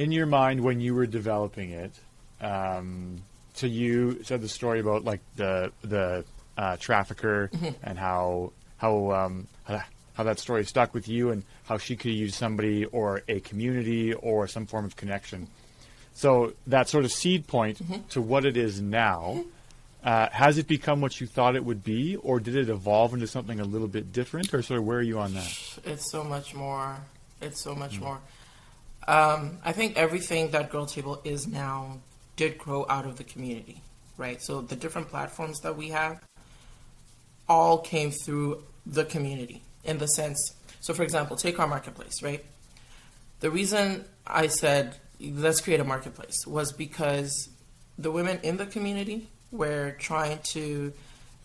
[0.00, 1.92] in your mind when you were developing it.
[2.40, 6.24] Um, so you said the story about like the the
[6.56, 7.50] uh, trafficker
[7.82, 9.82] and how how um, how
[10.14, 14.14] how that story stuck with you and how she could use somebody or a community
[14.14, 15.48] or some form of connection.
[16.14, 17.78] So that sort of seed point
[18.10, 19.44] to what it is now,
[20.02, 23.26] uh, has it become what you thought it would be, or did it evolve into
[23.26, 25.78] something a little bit different, or sort of where are you on that?
[25.84, 26.96] It's so much more.
[27.42, 28.18] It's so much more.
[29.08, 31.98] Um, I think everything that Girl Table is now
[32.36, 33.82] did grow out of the community,
[34.16, 34.40] right?
[34.42, 36.20] So the different platforms that we have
[37.48, 40.54] all came through the community in the sense.
[40.80, 42.44] So, for example, take our marketplace, right?
[43.40, 47.50] The reason I said let's create a marketplace was because
[47.98, 50.92] the women in the community were trying to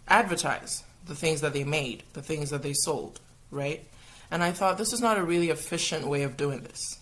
[0.07, 3.19] advertise the things that they made, the things that they sold,
[3.51, 3.85] right?
[4.31, 6.99] And I thought this is not a really efficient way of doing this.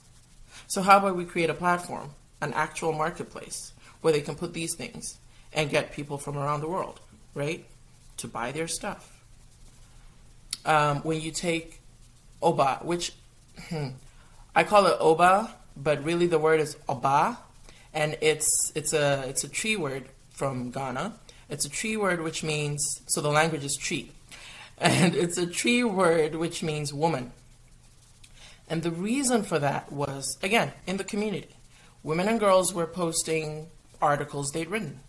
[0.74, 4.74] So how about we create a platform, an actual marketplace where they can put these
[4.74, 5.20] things
[5.54, 7.00] and get people from around the world,
[7.36, 7.64] right,
[8.18, 9.24] to buy their stuff.
[10.66, 11.80] Um, when you take
[12.42, 13.14] Oba, which
[13.70, 13.90] hmm,
[14.56, 17.38] I call it Oba, but really the word is Oba,
[17.94, 21.14] and it's it's a it's a Twi word from Ghana.
[21.50, 24.08] It's a Twi word which means so the language is Twi,
[24.80, 27.32] and it's a Twi word which means woman.
[28.70, 31.56] And the reason for that was again in the community,
[32.02, 33.68] women and girls were posting
[34.02, 35.00] articles they'd written.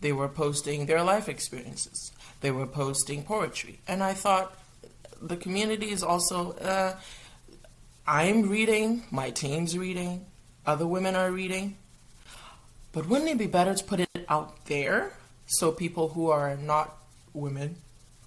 [0.00, 2.12] They were posting their life experiences.
[2.40, 4.56] They were posting poetry, and I thought
[5.20, 6.52] the community is also.
[6.52, 6.96] Uh,
[8.06, 10.26] I'm reading, my team's reading,
[10.66, 11.76] other women are reading.
[12.92, 15.14] But wouldn't it be better to put it out there
[15.46, 16.96] so people who are not
[17.32, 17.76] women,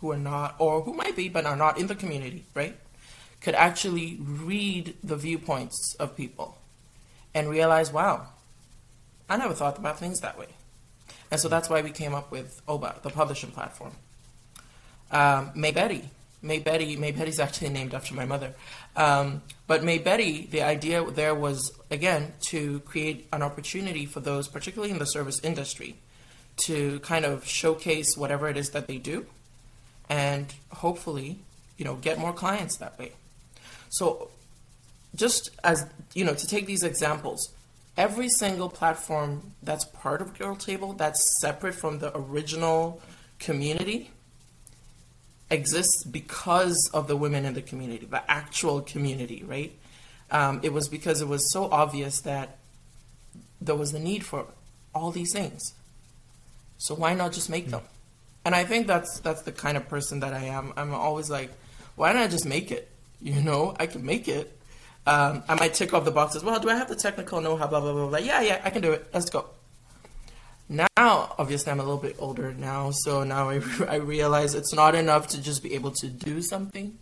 [0.02, 2.76] who are not, or who might be, but are not in the community, right,
[3.42, 6.58] could actually read the viewpoints of people
[7.34, 8.28] and realize, wow,
[9.30, 10.48] I never thought about things that way.
[11.30, 13.94] And so that's why we came up with OBA, the publishing platform.
[15.12, 16.10] Um, May Betty,
[16.42, 18.54] May Betty, May Betty's actually named after my mother.
[18.96, 24.48] Um, but May Betty, the idea there was, again, to create an opportunity for those,
[24.48, 25.98] particularly in the service industry,
[26.66, 29.26] to kind of showcase whatever it is that they do
[30.10, 31.40] and hopefully,
[31.78, 33.12] you know, get more clients that way.
[33.90, 34.30] So
[35.16, 37.54] just as, you know, to take these examples,
[37.98, 43.02] every single platform that's part of Girl Table, that's separate from the original
[43.40, 44.12] community,
[45.50, 49.72] exists because of the women in the community, the actual community, right?
[50.30, 52.58] Um, it was because it was so obvious that
[53.62, 54.46] there was the need for
[54.94, 55.74] all these things.
[56.78, 57.82] So why not just make them?
[58.46, 60.74] And I think that's that's the kind of person that I am.
[60.78, 61.52] I'm always like,
[61.96, 62.90] why don't I just make it?
[63.22, 64.58] You know, I can make it.
[65.06, 66.44] Um, I might tick off the boxes.
[66.44, 67.68] Well, do I have the technical know-how?
[67.68, 68.18] Blah blah blah blah.
[68.20, 69.08] Yeah, yeah, I can do it.
[69.14, 69.46] Let's go.
[70.70, 74.96] Now, obviously, I'm a little bit older now, so now I, I realize it's not
[74.96, 76.98] enough to just be able to do something.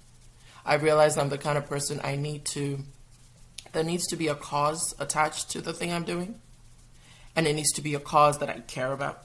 [0.65, 2.80] I realize I'm the kind of person I need to.
[3.73, 6.36] There needs to be a cause attached to the thing I'm doing,
[7.36, 9.23] and it needs to be a cause that I care about.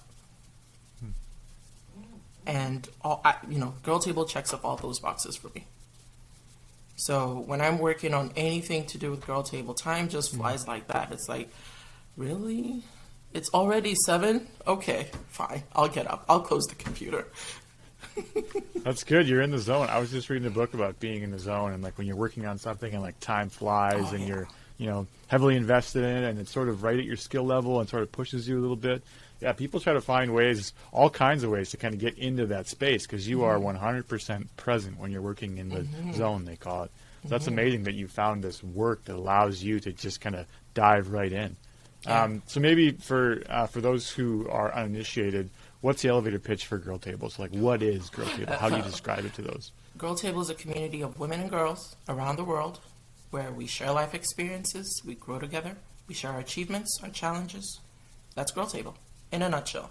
[2.47, 5.67] And all, I, you know, Girl Table checks up all those boxes for me.
[7.01, 10.39] So when I'm working on anything to do with Girl Table, time just mm.
[10.39, 11.13] flies like that.
[11.13, 11.51] It's like
[12.17, 12.83] Really?
[13.33, 14.47] It's already seven?
[14.67, 15.63] Okay, fine.
[15.75, 16.25] I'll get up.
[16.29, 17.27] I'll close the computer.
[18.85, 19.29] That's good.
[19.29, 19.89] You're in the zone.
[19.89, 22.17] I was just reading a book about being in the zone and like when you're
[22.17, 24.27] working on something and like time flies Oh, and yeah.
[24.27, 27.45] you're, you know, heavily invested in it and it's sort of right at your skill
[27.45, 29.03] level and sort of pushes you a little bit.
[29.41, 32.47] Yeah, people try to find ways, all kinds of ways to kind of get into
[32.47, 34.13] that space because you are Mm-hmm.
[34.15, 36.91] 100% present when you're working in the zone, they call it.
[37.23, 37.53] So that's Mm-hmm.
[37.55, 41.33] amazing that you found this work that allows you to just kind of dive right
[41.33, 41.57] in.
[42.03, 42.23] Yeah.
[42.25, 45.51] Um, so maybe for uh, for those who are uninitiated,
[45.83, 47.39] what's the elevator pitch for Girl Tables?
[47.39, 48.55] Like, what is Girl Table?
[48.55, 49.73] How do you describe it to those?
[49.99, 52.81] Girl Table is a community of women and girls around the world
[53.31, 55.77] where we share life experiences, we grow together,
[56.09, 57.81] we share our achievements, our challenges.
[58.35, 58.97] That's Girl Table
[59.33, 59.91] in a nutshell.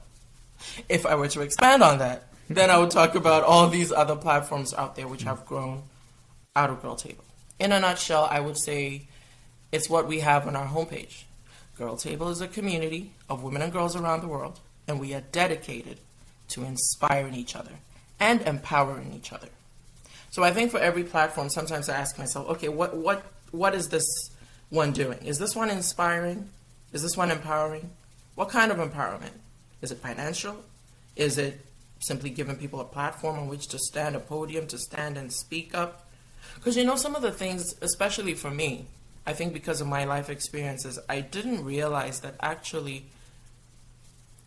[0.87, 4.15] If I were to expand on that, then I would talk about all these other
[4.15, 5.83] platforms out there which have grown
[6.55, 7.23] out of Girl Table.
[7.59, 9.07] In a nutshell, I would say
[9.71, 11.23] it's what we have on our homepage.
[11.77, 15.21] Girl Table is a community of women and girls around the world, and we are
[15.31, 15.99] dedicated
[16.49, 17.71] to inspiring each other
[18.19, 19.47] and empowering each other.
[20.31, 23.89] So I think for every platform, sometimes I ask myself, okay, what what what is
[23.89, 24.05] this
[24.69, 25.19] one doing?
[25.25, 26.49] Is this one inspiring?
[26.91, 27.91] Is this one empowering?
[28.39, 29.33] What kind of empowerment?
[29.81, 30.63] Is it financial?
[31.17, 31.59] Is it
[31.99, 35.75] simply giving people a platform on which to stand, a podium to stand and speak
[35.75, 36.07] up?
[36.55, 38.85] Because you know, some of the things, especially for me,
[39.27, 43.07] I think because of my life experiences, I didn't realize that actually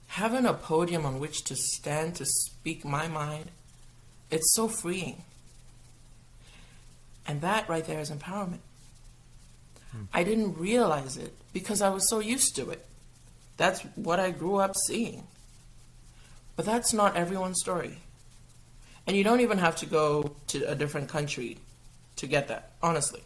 [0.06, 3.50] having a podium on which to stand to speak my mind,
[4.30, 5.22] it's so freeing.
[7.26, 8.64] And that right there is empowerment.
[9.90, 10.04] Hmm.
[10.14, 12.86] I didn't realize it because I was so used to it.
[13.56, 15.26] That's what I grew up seeing.
[16.56, 17.98] But that's not everyone's story.
[19.06, 21.58] And you don't even have to go to a different country
[22.16, 23.22] to get that, honestly.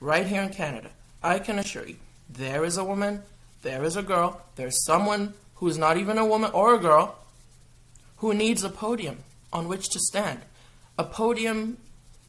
[0.00, 0.90] Right here in Canada,
[1.22, 1.96] I can assure you,
[2.28, 3.22] there is a woman,
[3.62, 7.18] there is a girl, there's someone who's not even a woman or a girl
[8.16, 9.18] who needs a podium
[9.52, 10.40] on which to stand.
[10.98, 11.78] A podium,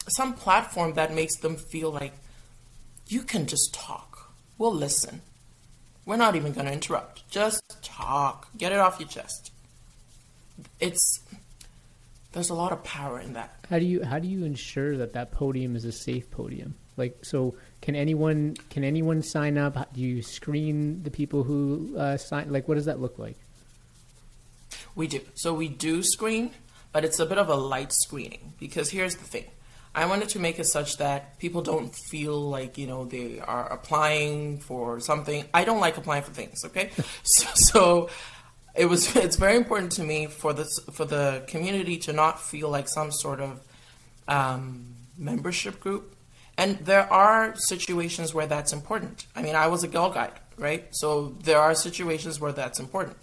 [0.07, 2.13] some platform that makes them feel like
[3.07, 4.31] you can just talk.
[4.57, 5.21] We'll listen.
[6.05, 7.29] We're not even going to interrupt.
[7.29, 8.49] Just talk.
[8.57, 9.51] Get it off your chest.
[10.79, 11.21] It's
[12.33, 13.55] there's a lot of power in that.
[13.69, 16.75] How do you how do you ensure that that podium is a safe podium?
[16.97, 19.75] Like, so can anyone can anyone sign up?
[19.75, 22.51] How- Do you screen the people who uh, sign?
[22.51, 23.37] Like, what does that look like?
[24.95, 25.21] We do.
[25.35, 26.51] So we do screen,
[26.91, 29.45] but it's a bit of a light screening because here's the thing.
[29.95, 33.71] I wanted to make it such that people don't feel like, you know, they are
[33.71, 35.45] applying for something.
[35.53, 36.89] I don't like applying for things, okay?
[37.23, 38.09] so, so
[38.75, 42.69] it was it's very important to me for the for the community to not feel
[42.69, 43.61] like some sort of
[44.27, 46.15] um, membership group.
[46.57, 49.25] And there are situations where that's important.
[49.35, 50.87] I mean, I was a girl guide, right?
[50.91, 53.17] So there are situations where that's important.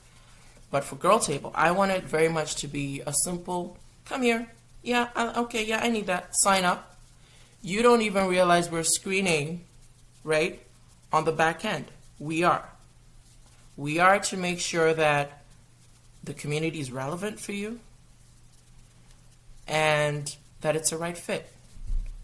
[0.71, 4.49] But for Girl Table, I want it very much to be a simple come here.
[4.83, 6.31] Yeah, okay, yeah, I need that.
[6.33, 6.97] Sign up.
[7.63, 9.65] You don't even realize we're screening,
[10.25, 10.61] right,
[11.13, 11.87] on the back end.
[12.19, 12.69] We are.
[13.77, 15.43] We are to make sure that
[16.25, 17.81] the community is relevant for you
[19.67, 21.51] and that it's a right fit.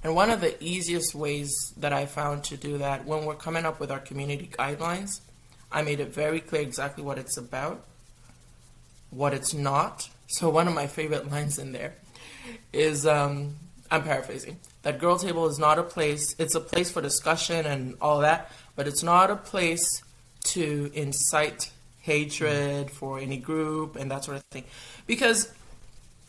[0.03, 3.64] And one of the easiest ways that I found to do that when we're coming
[3.64, 5.21] up with our community guidelines,
[5.73, 7.85] I made it very clear exactly what it's about,
[9.11, 10.09] what it's not.
[10.29, 11.95] So one of my favorite lines in there
[12.72, 13.56] is um,
[13.90, 16.35] I'm paraphrasing that Girl Table is not a place.
[16.38, 20.02] It's a place for discussion and all that, but it's not a place
[20.44, 24.64] to incite hatred for any group and that sort of thing,
[25.06, 25.52] because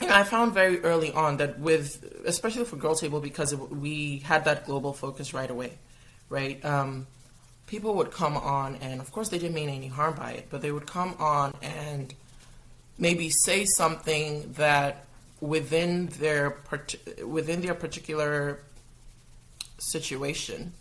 [0.01, 3.58] you know, I found very early on that with, especially for Girl Table, because it,
[3.58, 5.73] we had that global focus right away,
[6.30, 6.63] right?
[6.63, 7.08] Um,
[7.65, 10.62] people would come on, and of course they didn't mean any harm by it, but
[10.62, 12.13] they would come on and
[12.99, 15.07] maybe say something that
[15.39, 16.95] within their part-
[17.26, 18.60] within their particular
[19.80, 20.73] situation,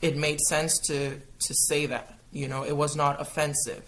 [0.00, 2.18] it made sense to to say that.
[2.32, 3.82] You know, it was not offensive,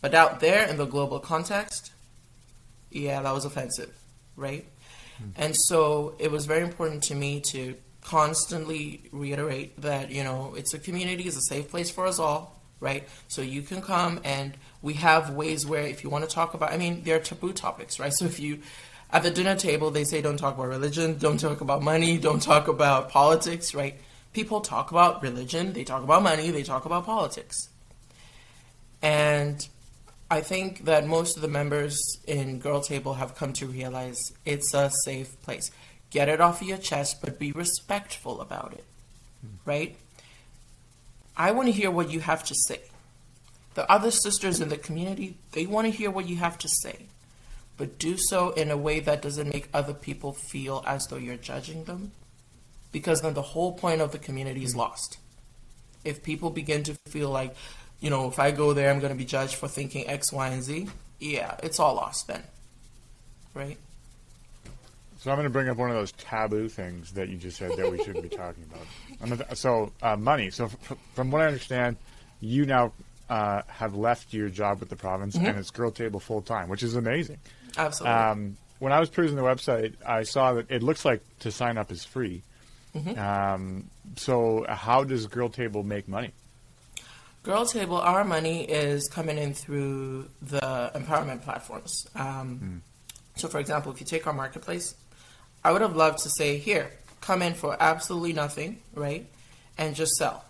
[0.00, 1.92] but out there in the global context,
[2.90, 3.94] yeah, that was offensive,
[4.36, 4.66] right?
[5.18, 5.30] Hmm.
[5.36, 10.74] And so it was very important to me to constantly reiterate that, you know, it's
[10.74, 13.06] a community, it's a safe place for us all, right?
[13.28, 16.72] So you can come and we have ways where if you want to talk about,
[16.72, 18.12] I mean, there are taboo topics, right?
[18.12, 18.60] So if you,
[19.12, 22.42] at the dinner table, they say don't talk about religion, don't talk about money, don't
[22.42, 23.96] talk about politics, right?
[24.32, 27.68] People talk about religion, they talk about money, they talk about politics.
[29.02, 29.66] And
[30.30, 34.72] I think that most of the members in Girl Table have come to realize it's
[34.72, 35.70] a safe place.
[36.10, 38.84] Get it off of your chest, but be respectful about it,
[39.40, 39.56] hmm.
[39.64, 39.96] right?
[41.36, 42.80] I want to hear what you have to say.
[43.80, 47.06] The other sisters in the community, they want to hear what you have to say,
[47.78, 51.36] but do so in a way that doesn't make other people feel as though you're
[51.36, 52.12] judging them,
[52.92, 55.16] because then the whole point of the community is lost.
[56.04, 57.56] If people begin to feel like,
[58.00, 60.48] you know, if I go there, I'm going to be judged for thinking X, Y,
[60.48, 60.86] and Z,
[61.18, 62.42] yeah, it's all lost then,
[63.54, 63.78] right?
[65.20, 67.78] So I'm going to bring up one of those taboo things that you just said
[67.78, 69.38] that we shouldn't be talking about.
[69.38, 70.50] Th- so uh, money.
[70.50, 71.96] So f- from what I understand,
[72.40, 72.92] you now
[73.30, 75.46] uh, have left your job with the province mm-hmm.
[75.46, 77.38] and it's Girl Table full time, which is amazing.
[77.78, 78.18] Absolutely.
[78.18, 81.78] Um, when I was perusing the website, I saw that it looks like to sign
[81.78, 82.42] up is free.
[82.94, 83.18] Mm-hmm.
[83.18, 86.32] Um, so how does Girl Table make money?
[87.42, 92.06] Girl Table, our money is coming in through the empowerment platforms.
[92.14, 92.80] Um, mm.
[93.36, 94.94] So, for example, if you take our marketplace,
[95.64, 99.26] I would have loved to say, here, come in for absolutely nothing, right?
[99.78, 100.44] And just sell.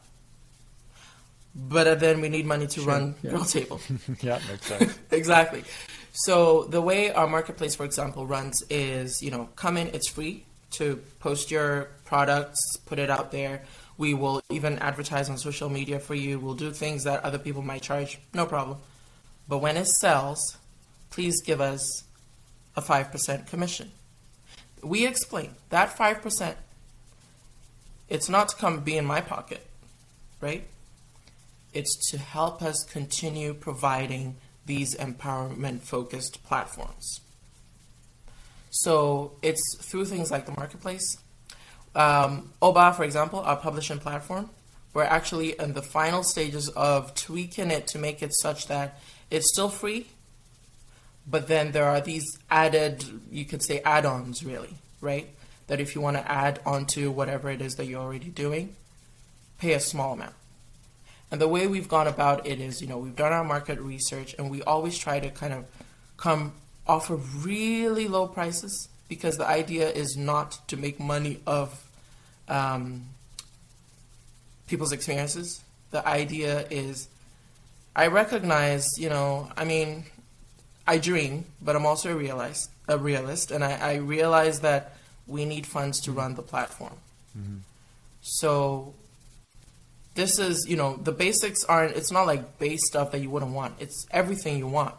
[1.55, 3.31] But then we need money to sure, run yeah.
[3.31, 3.81] Girl Table.
[4.21, 4.99] yeah, makes sense.
[5.11, 5.65] exactly.
[6.13, 10.45] So the way our marketplace, for example, runs is, you know, come in, it's free
[10.73, 13.63] to post your products, put it out there.
[13.99, 16.39] We will even advertise on social media for you.
[16.39, 18.79] We'll do things that other people might charge, no problem.
[19.49, 20.57] But when it sells,
[21.11, 22.05] please give us
[22.77, 23.91] a 5% commission
[24.83, 26.55] we explain that 5%,
[28.09, 29.67] it's not to come be in my pocket,
[30.41, 30.67] right?
[31.73, 37.21] It's to help us continue providing these empowerment focused platforms.
[38.71, 41.19] So it's through things like the marketplace.
[41.95, 44.51] Um, Oba, for example, our publishing platform,
[44.95, 49.01] we're actually in the final stages of tweaking it to make it such that
[49.31, 50.09] it's still free,
[51.27, 55.29] but then there are these added, you could say add ons, really, right?
[55.69, 58.75] That if you want to add onto whatever it is that you're already doing,
[59.59, 60.35] pay a small amount.
[61.31, 64.35] And the way we've gone about it is, you know, we've done our market research
[64.39, 65.65] and we always try to kind of
[66.17, 66.53] come
[66.87, 71.85] offer really low prices because the idea is not to make money of
[72.49, 73.07] um,
[74.67, 75.63] people's experiences.
[75.93, 77.09] The idea is,
[77.95, 80.05] I recognize, you know, I mean,
[80.87, 85.45] I dream, but I'm also a realist, a realist, and I, I realize that we
[85.45, 86.95] need funds to run the platform.
[87.39, 87.59] Mm-hmm.
[88.21, 88.95] So
[90.15, 91.97] this is, you know, the basics aren't.
[91.97, 93.75] It's not like base stuff that you wouldn't want.
[93.79, 94.95] It's everything you want.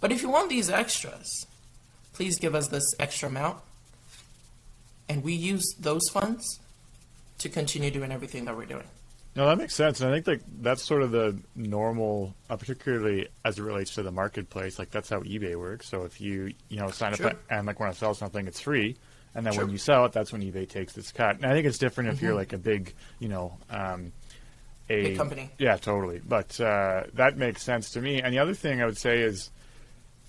[0.00, 1.46] But if you want these extras,
[2.12, 3.58] please give us this extra amount,
[5.08, 6.60] and we use those funds
[7.38, 8.86] to continue doing everything that we're doing.
[9.36, 10.00] No, that makes sense.
[10.00, 14.02] And I think like that's sort of the normal, uh, particularly as it relates to
[14.02, 14.78] the marketplace.
[14.78, 15.88] Like that's how eBay works.
[15.88, 17.28] So if you you know sign sure.
[17.28, 18.96] up and like want to sell something, it's free,
[19.36, 19.64] and then sure.
[19.64, 21.36] when you sell it, that's when eBay takes its cut.
[21.36, 22.16] And I think it's different mm-hmm.
[22.16, 22.38] if you're mm-hmm.
[22.38, 24.12] like a big, you know, um,
[24.88, 25.50] a big company.
[25.58, 26.22] Yeah, totally.
[26.26, 28.22] But uh, that makes sense to me.
[28.22, 29.50] And the other thing I would say is,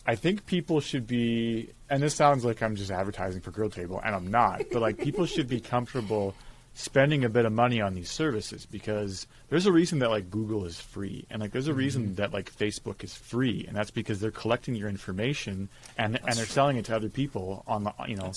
[0.05, 4.01] I think people should be, and this sounds like I'm just advertising for Girl Table,
[4.03, 4.63] and I'm not.
[4.71, 6.35] But like people should be comfortable
[6.73, 10.63] spending a bit of money on these services because there's a reason that like Google
[10.65, 12.15] is free and like there's a reason mm-hmm.
[12.15, 16.35] that like Facebook is free and that's because they're collecting your information and that's and
[16.35, 16.53] they're true.
[16.53, 18.31] selling it to other people on the you know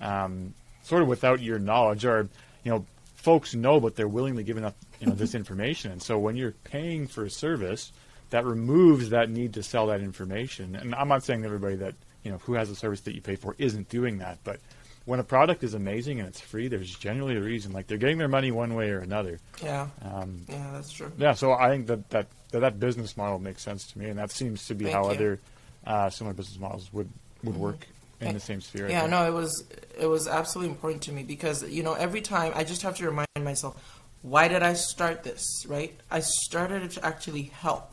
[0.00, 2.28] um, sort of without your knowledge or
[2.64, 2.84] you know
[3.14, 6.54] folks know but they're willingly giving up you know this information and so when you're
[6.64, 7.92] paying for a service
[8.30, 12.30] that removes that need to sell that information and I'm not saying everybody that you
[12.30, 14.60] know who has a service that you pay for isn't doing that but
[15.06, 17.72] when a product is amazing and it's free, there's generally a reason.
[17.72, 19.38] Like they're getting their money one way or another.
[19.62, 19.88] Yeah.
[20.02, 21.12] Um, yeah, that's true.
[21.16, 24.18] Yeah, so I think that that, that that business model makes sense to me, and
[24.18, 25.10] that seems to be Thank how you.
[25.10, 25.40] other
[25.86, 27.08] uh, similar business models would
[27.44, 27.62] would mm-hmm.
[27.62, 27.86] work
[28.20, 28.88] in the eh, same sphere.
[28.88, 29.64] Yeah, no, it was
[29.98, 33.06] it was absolutely important to me because you know every time I just have to
[33.06, 35.44] remind myself, why did I start this?
[35.68, 35.98] Right?
[36.10, 37.92] I started it to actually help.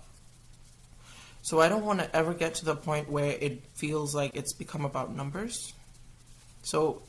[1.42, 4.54] So I don't want to ever get to the point where it feels like it's
[4.54, 5.74] become about numbers
[6.64, 7.02] so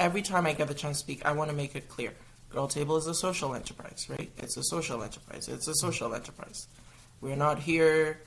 [0.00, 2.12] every time I get the chance to speak, I want to make it clear.
[2.50, 4.30] Girl Table is a social enterprise, right?
[4.38, 5.48] It's a social enterprise.
[5.48, 5.86] It's a mm-hmm.
[5.86, 6.66] social enterprise.
[7.20, 8.20] We're not here.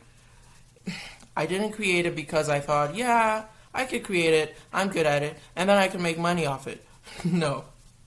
[1.35, 4.55] I didn't create it because I thought, yeah, I could create it.
[4.73, 6.83] I'm good at it, and then I can make money off it.
[7.23, 7.65] no,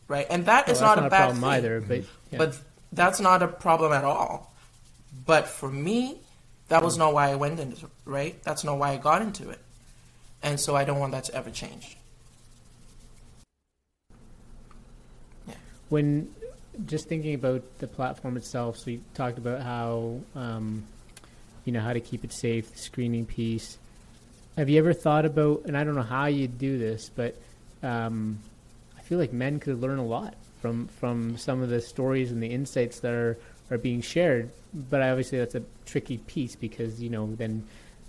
[0.09, 0.27] right?
[0.29, 1.51] And that well, is not, not, a bad problem thing.
[1.51, 1.81] either.
[1.81, 1.99] But
[2.31, 2.39] yeah.
[2.39, 2.59] but
[2.93, 4.55] that's not a problem at all.
[5.25, 6.21] But for me,
[6.69, 8.43] that was not why I went into it, right?
[8.43, 9.61] That's not why I got into it,
[10.43, 11.97] and so I don't want that to ever change.
[15.93, 16.35] when
[16.87, 20.85] just thinking about the platform itself, so you talked about how um,
[21.67, 23.77] you know how to keep it safe, the screening piece.
[24.57, 25.63] Have you ever thought about?
[25.65, 27.37] And I don't know how you'd do this, but
[27.83, 28.39] um,
[28.99, 32.43] I feel like men could learn a lot from from some of the stories and
[32.43, 33.39] the insights that are
[33.71, 34.51] are being shared.
[34.75, 37.67] But obviously, that's a tricky piece because you know then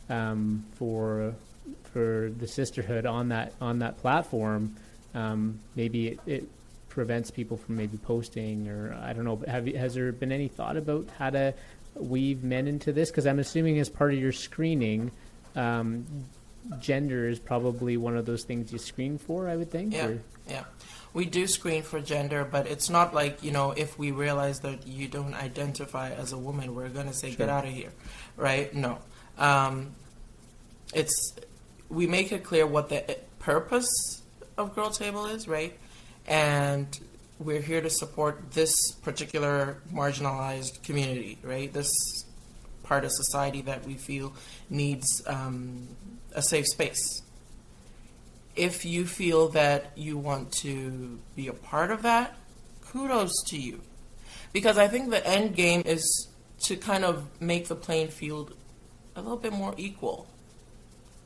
[0.10, 1.34] um, for
[1.94, 4.76] for the sisterhood on that on that platform,
[5.16, 6.50] um, maybe it, it
[6.90, 9.38] prevents people from maybe posting or I don't know.
[9.38, 11.54] But have has there been any thought about how to
[11.96, 13.12] weave men into this?
[13.12, 15.12] Because I'm assuming as part of your screening,
[15.56, 16.06] um,
[16.80, 19.50] gender is probably one of those things you screen for.
[19.50, 19.94] I would think.
[19.94, 20.22] Yeah, or?
[20.48, 20.64] yeah.
[21.14, 24.88] We do screen for gender, but it's not like you know if we realize that
[24.88, 27.38] you don't identify as a woman, we're going to say Sure.
[27.38, 27.92] get out of here,
[28.36, 28.74] right?
[28.74, 28.98] No,
[29.38, 29.94] um,
[30.94, 31.36] it's
[31.90, 34.24] we make it clear what the purpose
[34.58, 35.78] of Girl Table is, right?
[36.26, 36.88] And
[37.40, 38.74] we're here to support this
[39.04, 41.72] particular marginalized community, right?
[41.72, 41.92] This
[42.94, 44.32] part of society that we feel
[44.70, 45.88] needs um,
[46.36, 47.24] a safe space.
[48.56, 52.36] If you feel that you want to be a part of that,
[52.82, 53.82] kudos to you.
[54.52, 56.04] Because I think the end game is
[56.66, 58.54] to kind of make the playing field
[59.16, 60.28] a little bit more equal,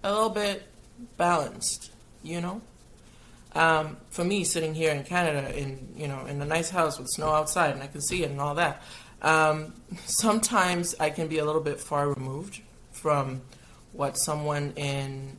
[0.05, 0.63] a little bit
[1.18, 1.91] balanced,
[2.24, 2.61] you know?
[3.55, 7.09] Um, for me, sitting here in Canada, in you know, in a nice house with
[7.09, 8.82] snow outside, and I can see it and all that,
[9.22, 9.74] um,
[10.05, 12.61] sometimes I can be a little bit far removed
[12.91, 13.41] from
[13.93, 15.38] what someone in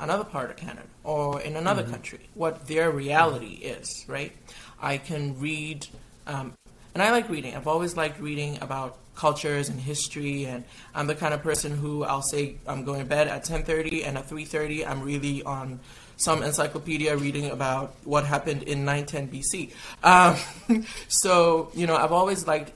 [0.00, 4.32] another part of Canada or in another country, what their reality is, right?
[4.80, 5.86] I can read,
[6.26, 6.54] um,
[6.94, 7.54] and I like reading.
[7.54, 10.64] I've always liked reading about cultures and history, and
[10.94, 14.18] I'm the kind of person who I'll say I'm going to bed at 10:30, and
[14.18, 15.80] at 3:30 I'm really on
[16.16, 19.72] some encyclopedia reading about what happened in 910 BC.
[20.02, 22.72] Um, so you know, I've always liked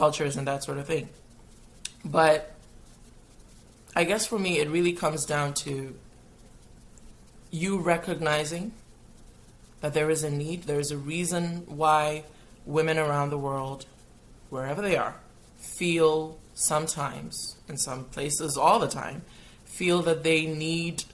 [0.00, 1.10] cultures and that sort of thing,
[2.02, 2.54] but
[3.94, 5.94] I guess for me, it really comes down to
[7.50, 8.72] you recognizing
[9.82, 12.24] that there is a need, there is a reason why
[12.64, 13.84] women around the world,
[14.48, 15.16] wherever they are,
[15.58, 19.20] feel sometimes, in some places all the time,
[19.66, 21.04] feel that they need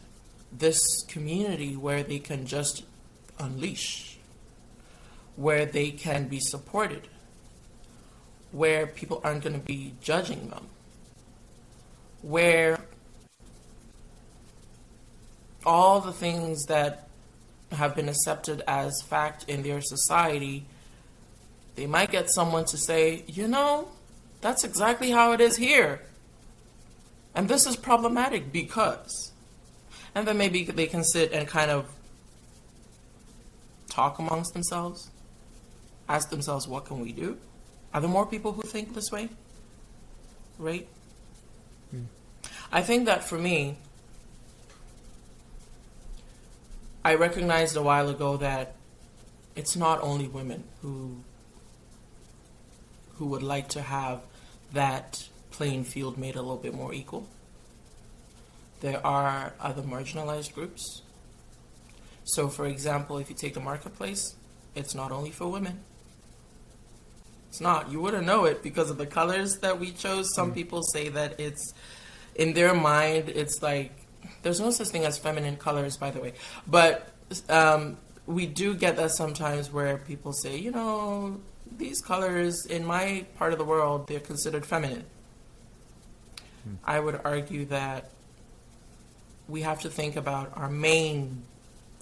[0.53, 0.78] this
[1.09, 2.84] community where they can just
[3.41, 4.18] unleash,
[5.34, 7.09] where they can be supported,
[8.57, 10.67] where people aren't going to be judging them,
[12.23, 12.79] where
[15.67, 17.09] all the things that
[17.73, 20.65] have been accepted as fact in their society,
[21.75, 23.89] they might get someone to say, you know,
[24.41, 26.01] that's exactly how it is here.
[27.35, 29.33] And this is problematic because.
[30.15, 31.91] And then maybe they can sit and kind of
[33.91, 35.11] talk amongst themselves,
[36.09, 37.37] ask themselves, what can we do?
[37.97, 39.30] Are there more people who think this way?
[40.59, 40.86] Right?
[41.90, 42.03] Hmm.
[42.70, 43.78] I think that for me,
[47.03, 48.74] I recognized a while ago that
[49.55, 51.22] it's not only women who
[53.14, 54.20] who would like to have
[54.74, 57.26] that playing field made a little bit more equal.
[58.80, 61.01] There are other marginalized groups.
[62.24, 64.36] So, for example, if you take the marketplace,
[64.74, 65.80] it's not only for women.
[67.57, 67.91] It's not.
[67.91, 70.35] You wouldn't know it because of the colors that we chose.
[70.35, 71.73] Some people say that it's
[72.35, 73.93] in their mind, it's like
[74.43, 76.35] there's no such thing as feminine colors, by the way.
[76.67, 77.09] But
[77.49, 77.97] um,
[78.27, 81.41] we do get that sometimes where people say, you know,
[81.79, 85.05] these colors in my part of the world, they're considered feminine.
[86.85, 88.11] I would argue that
[89.49, 91.45] we have to think about our main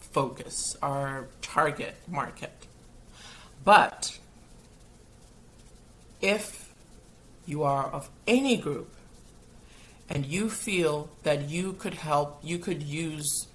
[0.00, 2.66] focus, our target market.
[3.64, 4.18] But
[6.24, 6.72] if
[7.44, 8.90] you are of any group
[10.08, 13.46] and you feel that you could help, you could use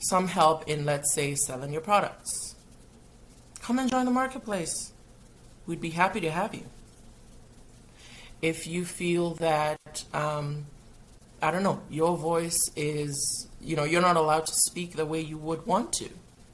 [0.00, 2.54] some help in, let's say, selling your products,
[3.62, 4.92] come and join the marketplace.
[5.66, 6.66] We'd be happy to have you.
[8.42, 10.66] If you feel that, um,
[11.40, 15.22] I don't know, your voice is, you know, you're not allowed to speak the way
[15.22, 16.10] you would want to.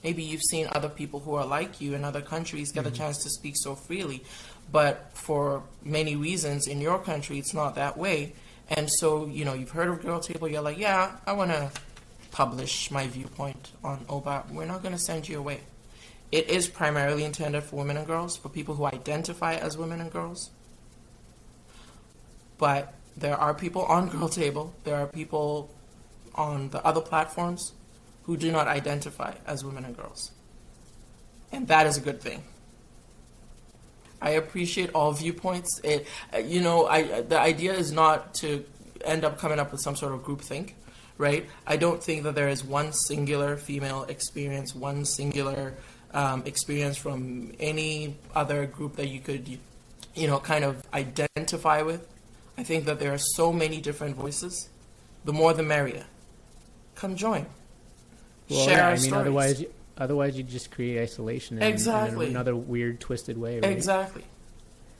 [0.06, 3.18] Maybe you've seen other people who are like you in other countries get a chance
[3.24, 4.22] to speak so freely,
[4.70, 8.32] but for many reasons in your country, it's not that way.
[8.68, 11.70] And so, you know, you've heard of Girl Table, you're like, yeah, I want to
[12.32, 14.44] publish my viewpoint on OBA.
[14.50, 15.60] We're not going to send you away.
[16.32, 20.10] It is primarily intended for women and girls, for people who identify as women and
[20.10, 20.50] girls.
[22.58, 25.70] But there are people on Girl Table, there are people
[26.34, 27.72] on the other platforms
[28.24, 30.32] who do not identify as women and girls.
[31.52, 32.42] And that is a good thing.
[34.20, 35.80] I appreciate all viewpoints.
[35.84, 38.64] It, uh, you know, I the idea is not to
[39.04, 40.74] end up coming up with some sort of group think,
[41.18, 41.46] right?
[41.66, 45.74] I don't think that there is one singular female experience, one singular
[46.14, 49.58] um, experience from any other group that you could
[50.16, 52.08] you know, kind of identify with.
[52.58, 54.68] I think that there are so many different voices.
[55.24, 56.06] The more the merrier.
[56.94, 57.46] Come join.
[58.48, 59.20] Well, Share yeah, our I mean, stories.
[59.20, 59.64] otherwise,
[59.96, 63.60] otherwise you just create isolation in, in another weird, twisted way.
[63.60, 63.72] Right?
[63.72, 64.24] Exactly.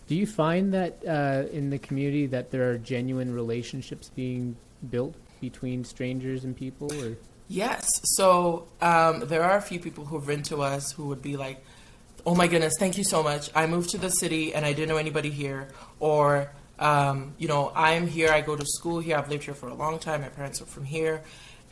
[0.07, 4.57] Do you find that uh, in the community that there are genuine relationships being
[4.89, 6.93] built between strangers and people?
[7.03, 7.17] Or
[7.49, 7.87] Yes.
[8.17, 11.65] So um, there are a few people who've written to us who would be like,
[12.25, 13.51] "Oh my goodness, thank you so much.
[13.55, 15.69] I moved to the city and I didn't know anybody here,"
[16.01, 18.31] or um, you know, I'm here.
[18.31, 19.17] I go to school here.
[19.17, 20.23] I've lived here for a long time.
[20.23, 21.23] My parents are from here,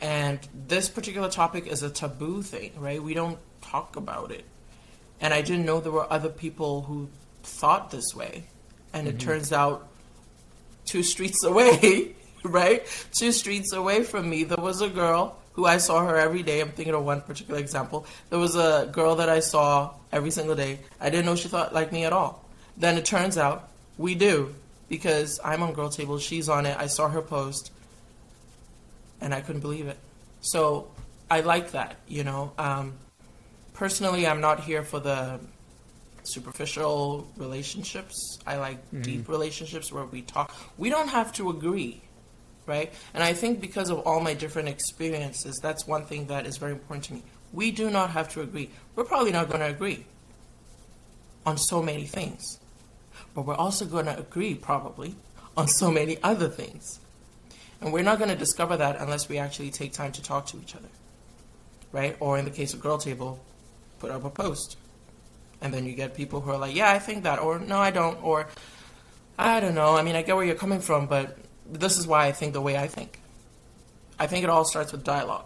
[0.05, 0.37] and
[0.67, 3.01] this particular topic is a taboo thing, right?
[3.01, 4.45] We don't talk about it,
[5.19, 7.09] and I didn't know there were other people who
[7.41, 8.43] thought this way,
[8.93, 9.29] and it mm-hmm.
[9.29, 9.87] turns out
[10.85, 12.85] two streets away, right?
[13.17, 16.61] Two streets away from me, there was a girl who I saw her every day.
[16.61, 18.05] I'm thinking of one particular example.
[18.29, 20.81] There was a girl that I saw every single day.
[21.01, 22.45] I didn't know she thought like me at all.
[22.77, 24.53] Then it turns out we do
[24.87, 26.77] because I'm on Girl Table, she's on it.
[26.77, 27.71] I saw her post
[29.21, 29.97] and I couldn't believe it.
[30.41, 30.91] So
[31.29, 32.51] I like that, you know.
[32.57, 32.93] Um,
[33.73, 35.39] personally, I'm not here for the
[36.23, 38.39] superficial relationships.
[38.45, 40.53] I like deep relationships where we talk.
[40.77, 42.01] We don't have to agree,
[42.65, 42.91] right?
[43.13, 46.71] And I think because of all my different experiences, that's one thing that is very
[46.71, 47.23] important to me.
[47.53, 48.69] We do not have to agree.
[48.95, 50.05] We're probably not going to agree
[51.45, 52.59] on so many things,
[53.33, 55.15] but we're also going to agree probably
[55.55, 56.99] on so many other things.
[57.81, 60.57] And we're not going to discover that unless we actually take time to talk to
[60.57, 60.87] each other,
[61.91, 62.15] right?
[62.19, 63.43] Or in the case of Girl Table,
[63.99, 64.77] put up a post.
[65.61, 67.91] And then you get people who are like, yeah, I think that, or no, I
[67.91, 68.47] don't, or
[69.37, 69.95] I don't know.
[69.95, 71.37] I mean, I get where you're coming from, but
[71.69, 73.19] this is why I think the way I think.
[74.19, 75.45] I think it all starts with dialogue.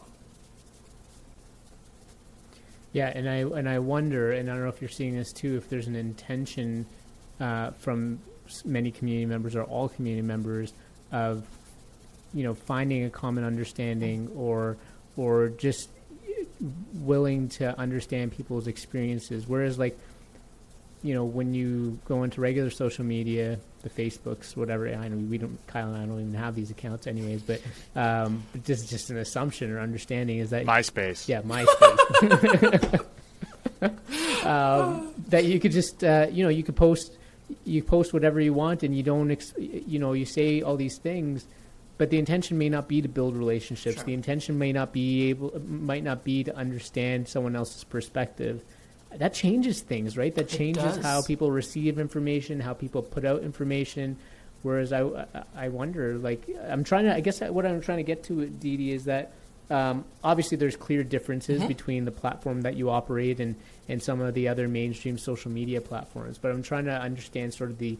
[2.91, 5.57] yeah, and I and I wonder, and I don't know if you're seeing this too,
[5.57, 6.85] if there's an intention
[7.39, 8.19] uh, from
[8.65, 10.73] many community members or all community members
[11.11, 11.45] of
[12.33, 14.77] you know finding a common understanding or
[15.17, 15.89] or just
[16.93, 19.97] willing to understand people's experiences whereas like
[21.01, 25.37] you know when you go into regular social media the facebooks whatever i know we
[25.37, 27.61] don't kyle and i don't even have these accounts anyways but
[27.95, 31.27] um but this is just an assumption or understanding is that MySpace.
[31.27, 33.05] yeah, MySpace.
[34.45, 37.17] um, that you could just, uh, you know, you could post,
[37.65, 40.97] you post whatever you want, and you don't, ex- you know, you say all these
[40.97, 41.45] things,
[41.99, 43.97] but the intention may not be to build relationships.
[43.97, 44.05] Sure.
[44.05, 48.63] The intention may not be able, might not be to understand someone else's perspective.
[49.17, 50.33] That changes things, right?
[50.33, 54.15] That changes how people receive information, how people put out information.
[54.61, 55.01] Whereas I,
[55.55, 58.91] I- wonder, like, I'm trying to, I guess what I'm trying to get to, Dee,
[58.93, 59.33] is that
[59.69, 61.67] um, obviously there's clear differences Mhm.
[61.67, 63.55] between the platform that you operate and,
[63.89, 66.37] and some of the other mainstream social media platforms.
[66.37, 67.97] But I'm trying to understand sort of the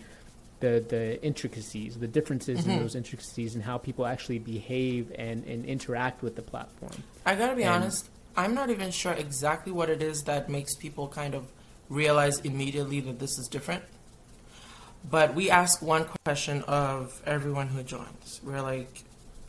[0.60, 2.80] the, the intricacies, the differences in Mhm.
[2.80, 6.92] those intricacies, and how people actually behave and, and interact with the platform.
[7.26, 10.76] I gotta be And- honest, I'm not even sure exactly what it is that makes
[10.76, 11.48] people kind of
[11.90, 13.84] realize immediately that this is different.
[15.10, 18.42] But we ask one question of everyone who joins.
[18.44, 19.04] We're like,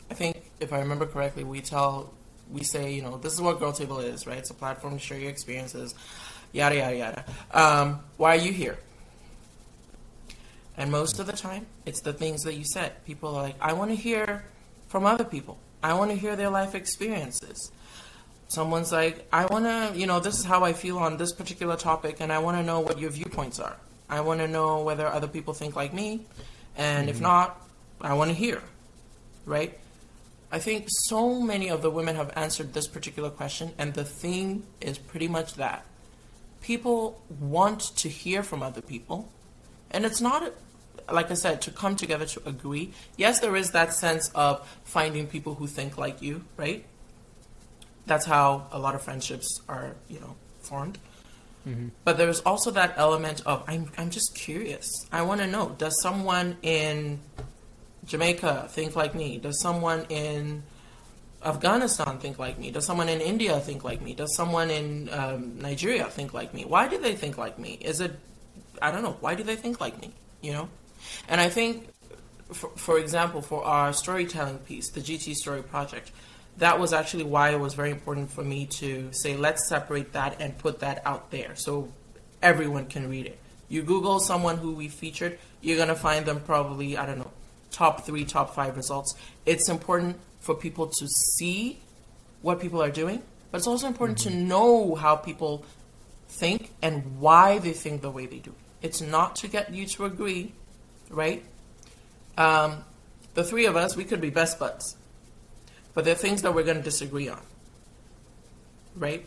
[0.09, 2.11] I think if I remember correctly, we tell,
[2.51, 4.37] we say, you know, this is what Girl Table is, right?
[4.37, 5.93] It's a platform to share your experiences,
[6.53, 7.25] yada, yada, yada.
[7.53, 8.77] Um, why are you here?
[10.81, 13.05] And most of the time, it's the things that you said.
[13.05, 14.43] People are like, I want to hear
[14.87, 15.59] from other people.
[15.83, 17.71] I want to hear their life experiences.
[18.47, 21.77] Someone's like, I want to, you know, this is how I feel on this particular
[21.77, 23.77] topic, and I want to know what your viewpoints are.
[24.09, 26.25] I want to know whether other people think like me,
[26.75, 27.25] and if mm-hmm.
[27.25, 27.61] not,
[28.01, 28.63] I want to hear,
[29.45, 29.77] right?
[30.51, 34.63] I think so many of the women have answered this particular question, and the theme
[34.81, 35.85] is pretty much that.
[36.59, 39.29] People want to hear from other people,
[39.91, 40.51] and it's not,
[41.13, 42.93] like I said, to come together to agree.
[43.17, 46.85] Yes, there is that sense of finding people who think like you, right?
[48.05, 50.97] That's how a lot of friendships are, you know, formed.
[52.03, 54.89] But there's also that element of I'm I'm just curious.
[55.11, 57.19] I want to know does someone in
[58.05, 59.37] Jamaica think like me?
[59.37, 60.63] Does someone in
[61.45, 62.71] Afghanistan think like me?
[62.71, 64.15] Does someone in India think like me?
[64.15, 66.65] Does someone in um, Nigeria think like me?
[66.65, 67.77] Why do they think like me?
[67.79, 68.13] Is it
[68.81, 69.17] I don't know.
[69.19, 70.13] Why do they think like me?
[70.41, 70.69] You know,
[71.27, 71.87] and I think,
[72.51, 76.11] for, for example, for our storytelling piece, the GT Story Project,
[76.57, 80.39] that was actually why it was very important for me to say, let's separate that
[80.41, 81.91] and put that out there so
[82.41, 83.39] everyone can read it.
[83.69, 87.31] You Google someone who we featured, you're going to find them probably, I don't know,
[87.71, 89.15] top three, top five results.
[89.45, 91.79] It's important for people to see
[92.41, 94.47] what people are doing, but it's also important to mm-hmm.
[94.47, 95.65] know how people
[96.27, 98.53] think and why they think the way they do.
[98.81, 100.53] It's not to get you to agree,
[101.11, 101.43] right?
[102.37, 102.83] Um,
[103.33, 104.95] the three of us, we could be best buds,
[105.93, 107.41] but there are things that we're going to disagree on,
[108.95, 109.25] right?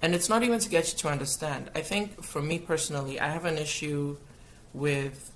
[0.00, 1.70] And it's not even to get you to understand.
[1.74, 4.16] I think for me personally, I have an issue
[4.72, 5.32] with.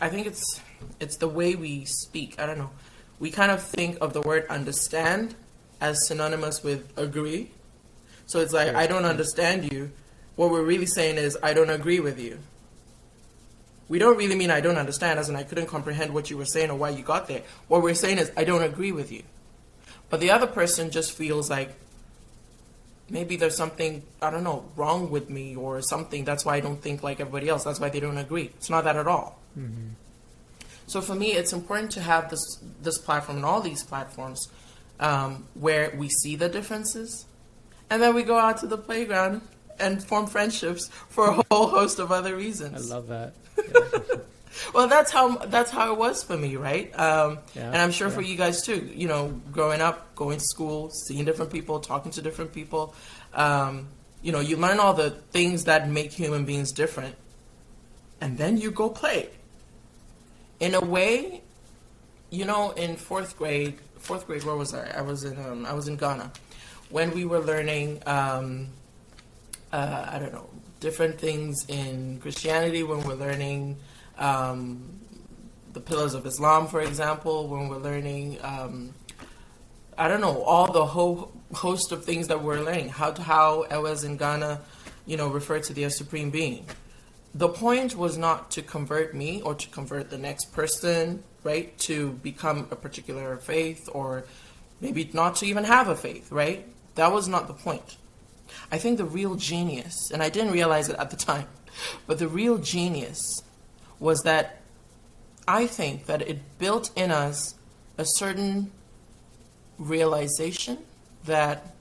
[0.00, 0.60] I think it's
[1.00, 2.38] it's the way we speak.
[2.38, 2.70] I don't know.
[3.18, 5.34] We kind of think of the word understand
[5.80, 7.50] as synonymous with agree.
[8.26, 9.90] So it's like I don't understand you.
[10.36, 12.38] What we're really saying is I don't agree with you.
[13.88, 16.46] We don't really mean I don't understand, as in I couldn't comprehend what you were
[16.46, 17.42] saying or why you got there.
[17.68, 19.22] What we're saying is I don't agree with you.
[20.10, 21.74] But the other person just feels like
[23.10, 26.24] maybe there's something, I don't know, wrong with me or something.
[26.24, 27.64] That's why I don't think like everybody else.
[27.64, 28.50] That's why they don't agree.
[28.56, 29.38] It's not that at all.
[29.58, 29.88] Mm-hmm.
[30.86, 34.48] So for me, it's important to have this, this platform and all these platforms
[35.00, 37.26] um, where we see the differences
[37.90, 39.42] and then we go out to the playground
[39.78, 42.90] and form friendships for a whole host of other reasons.
[42.90, 43.34] I love that.
[44.74, 46.92] well, that's how that's how it was for me, right?
[46.98, 48.14] Um, yeah, and I'm sure yeah.
[48.14, 48.90] for you guys too.
[48.94, 52.94] You know, growing up, going to school, seeing different people, talking to different people.
[53.32, 53.88] Um,
[54.22, 57.14] you know, you learn all the things that make human beings different,
[58.20, 59.30] and then you go play.
[60.60, 61.42] In a way,
[62.30, 64.98] you know, in fourth grade, fourth grade, where was I?
[64.98, 66.32] I was in um, I was in Ghana
[66.90, 68.02] when we were learning.
[68.06, 68.68] Um,
[69.72, 70.48] uh, I don't know
[70.80, 73.76] different things in Christianity when we're learning
[74.18, 75.00] um,
[75.72, 78.94] the pillars of Islam, for example, when we're learning, um,
[79.98, 83.66] I don't know, all the whole host of things that we're learning, how to, how
[83.70, 84.60] Ewes in Ghana,
[85.06, 86.66] you know, refer to their Supreme Being.
[87.34, 92.12] The point was not to convert me or to convert the next person, right, to
[92.22, 94.24] become a particular faith or
[94.80, 96.66] maybe not to even have a faith, right?
[96.94, 97.96] That was not the point.
[98.70, 101.46] I think the real genius, and I didn't realize it at the time,
[102.06, 103.42] but the real genius
[103.98, 104.60] was that
[105.46, 107.54] I think that it built in us
[107.98, 108.72] a certain
[109.78, 110.78] realization
[111.24, 111.74] that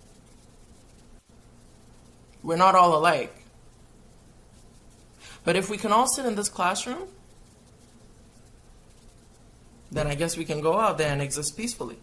[2.41, 3.43] we're not all alike.
[5.43, 7.07] But if we can all sit in this classroom,
[9.91, 11.97] then I guess we can go out there and exist peacefully.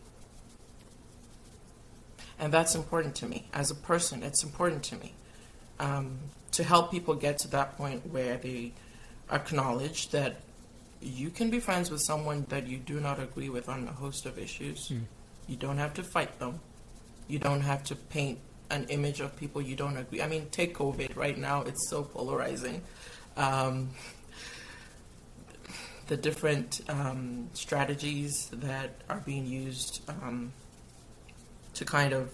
[2.41, 3.45] And that's important to me.
[3.53, 5.12] As a person, it's important to me
[5.78, 6.18] um,
[6.53, 8.72] to help people get to that point where they
[9.30, 10.36] acknowledge that
[11.03, 14.24] you can be friends with someone that you do not agree with on a host
[14.24, 14.88] of issues.
[14.88, 15.03] Mm.
[15.49, 16.61] You don't have to fight them.
[17.28, 18.38] You don't have to paint
[18.70, 20.22] an image of people you don't agree.
[20.22, 22.82] I mean, take COVID right now; it's so polarizing.
[23.36, 23.91] Um,
[26.07, 30.53] the different um, strategies that are being used um,
[31.80, 32.30] to kind of,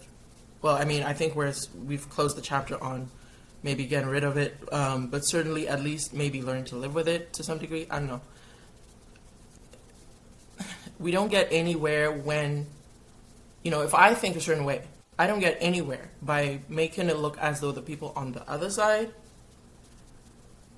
[0.61, 1.55] well, I mean, I think we're,
[1.87, 3.09] we've closed the chapter on
[3.63, 7.07] maybe getting rid of it, um, but certainly at least maybe learn to live with
[7.07, 7.87] it to some degree.
[7.89, 8.21] I don't know.
[10.99, 12.67] We don't get anywhere when,
[13.63, 14.83] you know, if I think a certain way,
[15.17, 18.69] I don't get anywhere by making it look as though the people on the other
[18.69, 19.13] side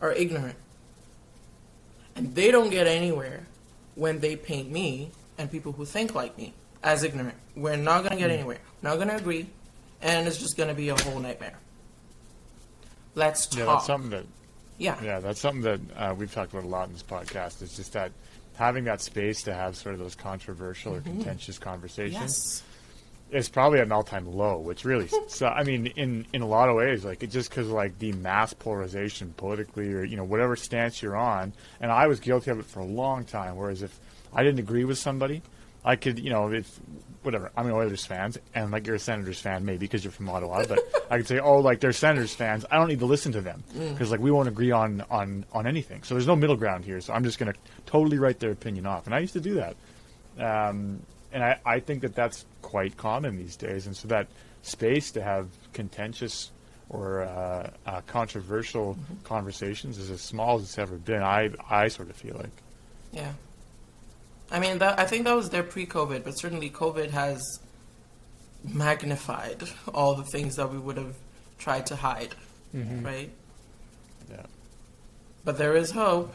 [0.02, 0.56] are ignorant.
[2.14, 3.46] And they don't get anywhere
[3.94, 6.52] when they paint me and people who think like me
[6.82, 7.36] as ignorant.
[7.56, 8.38] We're not going to get hmm.
[8.38, 8.58] anywhere.
[8.82, 9.48] Not going to agree,
[10.02, 11.58] and it's just going to be a whole nightmare.
[13.14, 13.58] Let's talk.
[13.58, 14.24] Yeah, that's something that.
[14.78, 15.02] Yeah.
[15.02, 17.62] Yeah, that's something that uh, we've talked about a lot in this podcast.
[17.62, 18.12] It's just that
[18.54, 21.08] having that space to have sort of those controversial mm-hmm.
[21.08, 22.14] or contentious conversations.
[22.14, 22.62] Yes.
[23.30, 26.70] Is probably at an all-time low, which really, so, I mean, in in a lot
[26.70, 30.56] of ways, like it just because like the mass polarization politically, or you know whatever
[30.56, 33.56] stance you're on, and I was guilty of it for a long time.
[33.56, 33.98] Whereas if
[34.32, 35.42] I didn't agree with somebody,
[35.88, 36.78] I could, you know, if
[37.22, 40.28] whatever, I'm an Oilers fan, and like you're a Senators fan, maybe because you're from
[40.28, 40.80] Ottawa, but
[41.10, 42.66] I could say, oh, like they're Senators fans.
[42.70, 44.10] I don't need to listen to them because mm.
[44.10, 46.02] like we won't agree on on on anything.
[46.02, 47.00] So there's no middle ground here.
[47.00, 49.06] So I'm just going to totally write their opinion off.
[49.06, 49.76] And I used to do that,
[50.38, 51.00] um,
[51.32, 53.86] and I I think that that's quite common these days.
[53.86, 54.28] And so that
[54.60, 56.52] space to have contentious
[56.90, 59.14] or uh, uh, controversial mm-hmm.
[59.24, 61.22] conversations is as small as it's ever been.
[61.22, 62.52] I I sort of feel like.
[63.10, 63.32] Yeah.
[64.50, 67.42] I mean, that, I think that was there pre-COVID, but certainly COVID has
[68.64, 71.14] magnified all the things that we would have
[71.58, 72.34] tried to hide,
[72.74, 73.04] mm-hmm.
[73.04, 73.30] right?
[74.30, 74.46] Yeah.
[75.44, 76.34] But there is hope,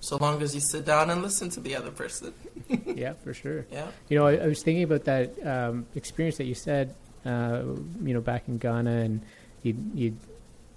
[0.00, 2.32] so long as you sit down and listen to the other person.
[2.86, 3.66] yeah, for sure.
[3.70, 3.88] Yeah.
[4.08, 6.94] You know, I, I was thinking about that um, experience that you said,
[7.24, 7.62] uh,
[8.02, 9.20] you know, back in Ghana, and
[9.62, 10.16] you you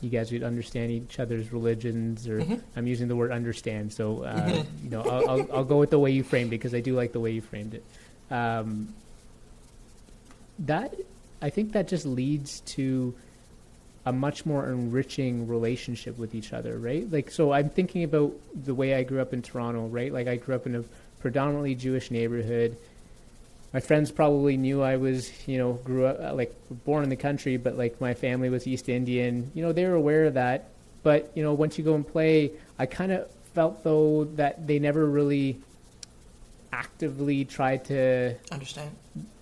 [0.02, 2.56] you guys would understand each other's religions, or mm-hmm.
[2.76, 3.94] I'm using the word understand.
[3.94, 4.84] So uh, mm-hmm.
[4.84, 6.96] you know, I'll, I'll, I'll, go with the way you framed it because I do
[6.96, 7.84] like the way you framed it.
[8.34, 8.94] Um,
[10.60, 10.94] that
[11.42, 13.16] I think that just leads to
[14.06, 17.10] a much more enriching relationship with each other, right?
[17.12, 20.12] Like, so I'm thinking about the way I grew up in Toronto, right?
[20.12, 20.84] Like, I grew up in a
[21.20, 22.78] predominantly Jewish neighborhood.
[23.74, 26.54] My friends probably knew I was, you know, grew up uh, like
[26.84, 29.50] born in the country, but like my family was East Indian.
[29.54, 30.70] You know, they were aware of that.
[31.04, 34.80] But you know, once you go and play, I kind of felt though that they
[34.80, 35.60] never really
[36.74, 38.92] actively tried to Understand?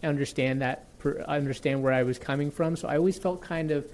[0.03, 2.75] understand that per, understand where I was coming from.
[2.75, 3.85] So I always felt kind of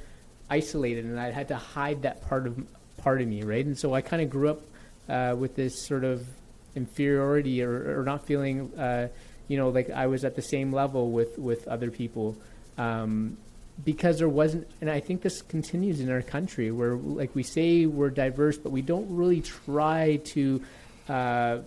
[0.49, 2.61] isolated, and I had to hide that part of
[2.97, 3.65] part of me, right?
[3.65, 4.61] And so I kind of grew up
[5.09, 6.25] uh, with this sort of
[6.75, 9.07] inferiority, or, or not feeling, uh,
[9.47, 12.37] you know, like I was at the same level with with other people.
[12.77, 13.37] Um,
[13.83, 17.85] because there wasn't, and I think this continues in our country, where like we say
[17.85, 20.61] we're diverse, but we don't really try to
[21.09, 21.57] uh,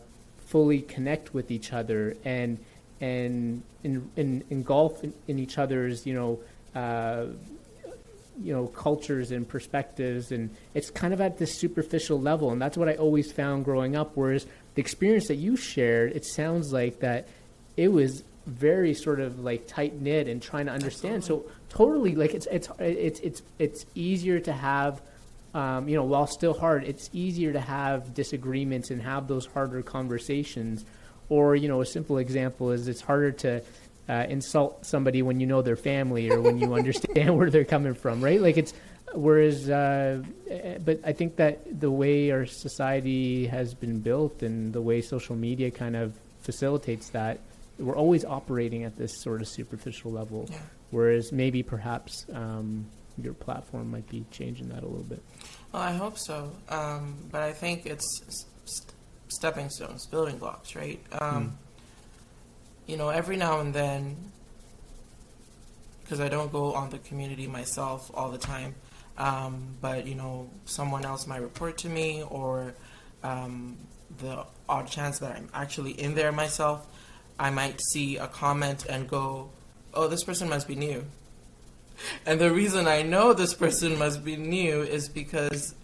[0.46, 2.58] fully connect with each other and
[3.00, 6.40] and in, in, engulf in, in each other's you know
[6.74, 7.26] uh,
[8.42, 12.76] you know cultures and perspectives and it's kind of at this superficial level and that's
[12.76, 17.00] what I always found growing up whereas the experience that you shared it sounds like
[17.00, 17.28] that
[17.78, 22.34] it was very sort of like tight knit and trying to understand so totally like
[22.34, 25.00] it's it's it's it's it's easier to have
[25.54, 29.82] um, you know, while still hard, it's easier to have disagreements and have those harder
[29.82, 30.84] conversations.
[31.28, 33.62] Or, you know, a simple example is it's harder to
[34.08, 37.94] uh, insult somebody when you know their family or when you understand where they're coming
[37.94, 38.40] from, right?
[38.40, 38.72] Like it's,
[39.14, 40.22] whereas, uh,
[40.84, 45.36] but I think that the way our society has been built and the way social
[45.36, 47.40] media kind of facilitates that,
[47.78, 50.48] we're always operating at this sort of superficial level.
[50.50, 50.58] Yeah.
[50.90, 52.86] Whereas maybe perhaps um,
[53.22, 55.22] your platform might be changing that a little bit.
[55.72, 56.50] Well, I hope so.
[56.68, 58.06] Um, but I think it's
[58.64, 58.94] st-
[59.28, 61.00] stepping stones, building blocks, right?
[61.20, 61.58] Um,
[62.86, 64.16] You know, every now and then,
[66.00, 68.74] because I don't go on the community myself all the time,
[69.18, 72.72] um, but you know, someone else might report to me, or
[73.22, 73.76] um,
[74.20, 76.86] the odd chance that I'm actually in there myself,
[77.38, 79.50] I might see a comment and go,
[79.94, 81.04] "Oh, this person must be new."
[82.26, 85.74] And the reason I know this person must be new is because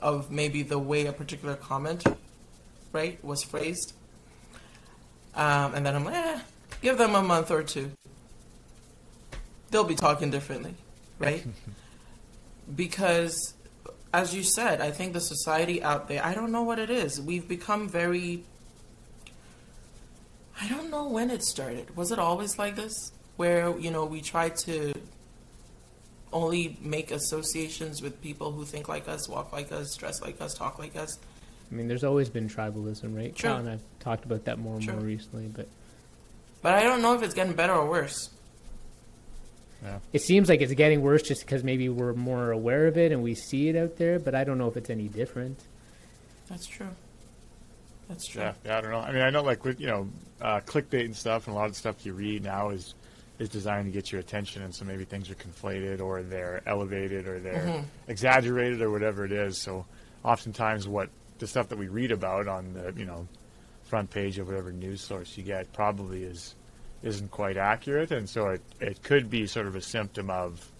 [0.00, 2.04] of maybe the way a particular comment,
[2.92, 3.94] right, was phrased.
[5.34, 6.40] Um, and then I'm like, eh,
[6.80, 7.90] give them a month or two.
[9.70, 10.74] They'll be talking differently,
[11.18, 11.44] right?
[12.76, 13.54] because,
[14.12, 17.20] as you said, I think the society out there, I don't know what it is.
[17.20, 18.44] We've become very.
[20.60, 21.96] I don't know when it started.
[21.96, 23.12] Was it always like this?
[23.36, 24.92] Where, you know, we try to
[26.32, 30.54] only make associations with people who think like us, walk like us, dress like us,
[30.54, 31.18] talk like us.
[31.70, 33.36] I mean, there's always been tribalism, right?
[33.36, 33.52] Sure.
[33.52, 34.94] And I've talked about that more and Sure.
[34.94, 35.66] more recently, but
[36.62, 38.30] But I don't know if it's getting better or worse.
[39.82, 39.98] Yeah.
[40.14, 43.22] it seems like it's getting worse just because maybe we're more aware of it and
[43.22, 44.18] we see it out there.
[44.18, 45.58] But I don't know if it's any different.
[46.48, 46.88] That's true.
[48.08, 48.42] That's true.
[48.42, 48.98] Yeah, yeah, I don't know.
[49.00, 50.08] I mean, I know like with you know
[50.40, 52.94] uh, clickbait and stuff, and a lot of the stuff you read now is
[53.38, 57.26] is designed to get your attention, and so maybe things are conflated or they're elevated
[57.26, 57.84] or they're Mhm.
[58.08, 59.60] exaggerated or whatever it is.
[59.60, 59.86] So
[60.24, 63.26] oftentimes, what the stuff that we read about on the you know
[63.84, 66.54] front page of whatever news source you get probably is
[67.02, 70.70] isn't quite accurate, and so it it could be sort of a symptom of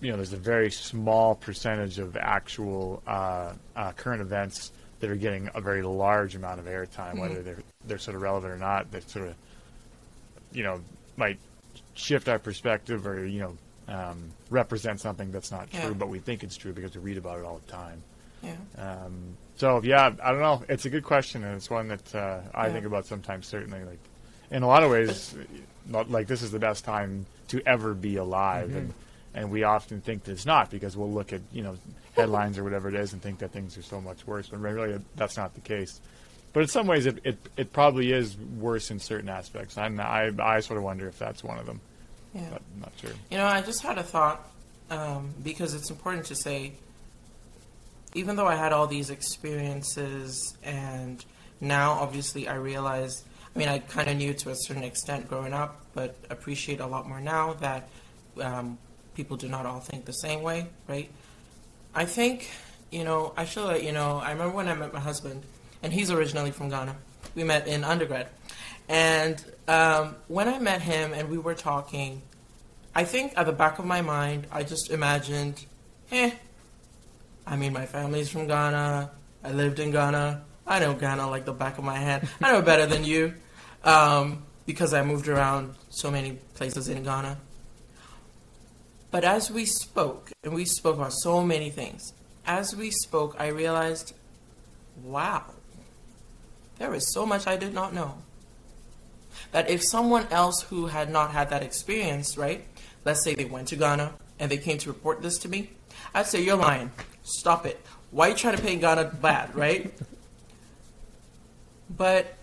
[0.00, 5.16] you know there's a very small percentage of actual uh, uh, current events that are
[5.16, 7.20] getting a very large amount of airtime, Mhm.
[7.20, 8.90] whether they're they're sort of relevant or not.
[8.92, 9.34] That sort of
[10.52, 10.80] you know
[11.16, 11.38] might
[11.94, 13.56] shift our perspective or you know
[13.88, 15.92] um, represent something that's not true, Yeah.
[15.94, 18.02] but we think it's true because we read about it all the time.
[18.42, 18.56] Yeah.
[18.76, 20.62] Um, so yeah, I don't know.
[20.68, 22.72] It's a good question, and it's one that uh, I Yeah.
[22.74, 23.46] think about sometimes.
[23.46, 23.98] Certainly, like
[24.50, 25.34] in a lot of ways,
[25.86, 28.92] not, like this is the best time to ever be alive, and
[29.38, 31.76] and we often think that it's not because we'll look at you know
[32.16, 34.98] headlines or whatever it is and think that things are so much worse, but really
[35.14, 36.00] that's not the case.
[36.52, 39.76] But in some ways, it, it, it probably is worse in certain aspects.
[39.76, 41.80] And I, I sort of wonder if that's one of them.
[42.34, 42.48] Yeah.
[42.50, 43.10] But I'm not sure.
[43.30, 44.50] You know, I just had a thought
[44.90, 46.72] um, because it's important to say,
[48.14, 51.24] even though I had all these experiences, and
[51.60, 53.22] now obviously I realize,
[53.54, 56.86] I mean, I kind of knew to a certain extent growing up, but appreciate a
[56.86, 57.88] lot more now that
[58.40, 58.78] um,
[59.18, 61.10] people do not all think the same way, right?
[61.92, 62.48] I think,
[62.92, 65.42] you know, I should let you know, I remember when I met my husband,
[65.82, 66.94] and he's originally from Ghana.
[67.34, 68.28] We met in undergrad.
[68.88, 72.22] And um, when I met him and we were talking,
[72.94, 75.66] I think at the back of my mind, I just imagined,
[76.12, 76.30] eh,
[77.44, 79.10] I mean, my family's from Ghana.
[79.42, 80.44] I lived in Ghana.
[80.64, 82.28] I know Ghana like the back of my hand.
[82.40, 83.34] I know better than you
[83.82, 87.36] um, because I moved around so many places in Ghana.
[89.10, 92.12] But as we spoke, and we spoke about so many things,
[92.46, 94.14] as we spoke, I realized,
[95.02, 95.44] wow,
[96.78, 98.18] there is so much I did not know.
[99.52, 102.64] That if someone else who had not had that experience, right,
[103.04, 105.70] let's say they went to Ghana and they came to report this to me,
[106.14, 106.90] I'd say, you're lying.
[107.22, 107.80] Stop it.
[108.10, 109.92] Why are you trying to paint Ghana bad, right?
[111.96, 112.34] but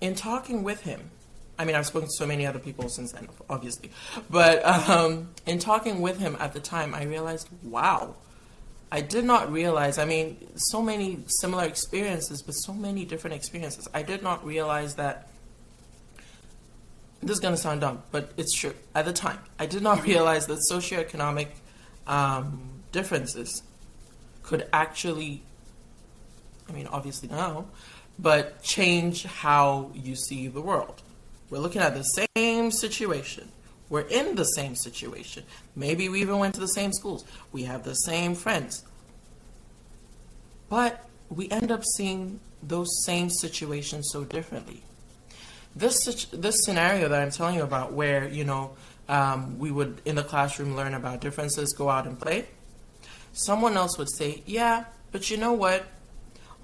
[0.00, 1.10] in talking with him,
[1.58, 3.90] I mean, I've spoken to so many other people since then, obviously.
[4.30, 8.14] But um, in talking with him at the time, I realized, wow,
[8.92, 9.98] I did not realize.
[9.98, 13.88] I mean, so many similar experiences, but so many different experiences.
[13.92, 15.28] I did not realize that.
[17.20, 18.74] This is going to sound dumb, but it's true.
[18.94, 21.48] At the time, I did not realize that socioeconomic
[22.06, 23.64] um, differences
[24.44, 25.42] could actually,
[26.68, 27.66] I mean, obviously now,
[28.20, 31.02] but change how you see the world.
[31.50, 33.50] We're looking at the same situation.
[33.88, 35.44] We're in the same situation.
[35.74, 37.24] Maybe we even went to the same schools.
[37.52, 38.84] We have the same friends.
[40.68, 44.82] But we end up seeing those same situations so differently.
[45.74, 48.72] This this scenario that I'm telling you about, where you know
[49.08, 52.46] um, we would in the classroom learn about differences, go out and play.
[53.32, 55.86] Someone else would say, "Yeah, but you know what?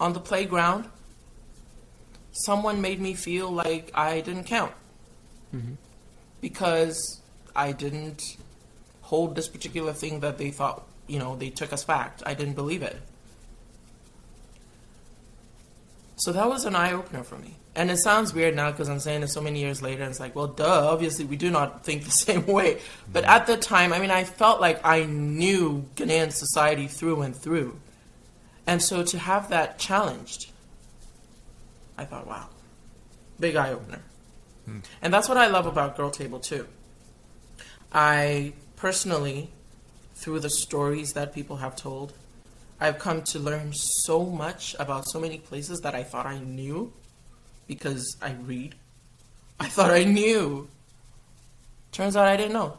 [0.00, 0.88] On the playground,
[2.34, 4.72] someone made me feel like I didn't count
[5.54, 5.74] mm-hmm.
[6.40, 7.22] because
[7.54, 8.36] I didn't
[9.02, 12.22] hold this particular thing that they thought, you know, they took as fact.
[12.26, 13.00] I didn't believe it.
[16.16, 17.56] So that was an eye opener for me.
[17.76, 20.02] And it sounds weird now because I'm saying it so many years later.
[20.02, 22.80] And it's like, well, duh, obviously we do not think the same way.
[23.12, 27.34] But at the time, I mean, I felt like I knew Ghanaian society through and
[27.34, 27.78] through.
[28.66, 30.50] And so to have that challenged,
[31.96, 32.48] I thought, wow,
[33.38, 34.02] big eye opener.
[34.64, 34.80] Hmm.
[35.02, 36.66] And that's what I love about Girl Table too.
[37.92, 39.50] I personally,
[40.14, 42.12] through the stories that people have told,
[42.80, 46.92] I've come to learn so much about so many places that I thought I knew
[47.66, 48.74] because I read.
[49.60, 50.68] I thought I knew.
[51.92, 52.76] Turns out I didn't know.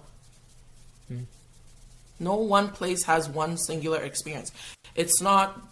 [1.07, 1.24] Hmm.
[2.20, 4.51] No one place has one singular experience.
[4.95, 5.64] It's not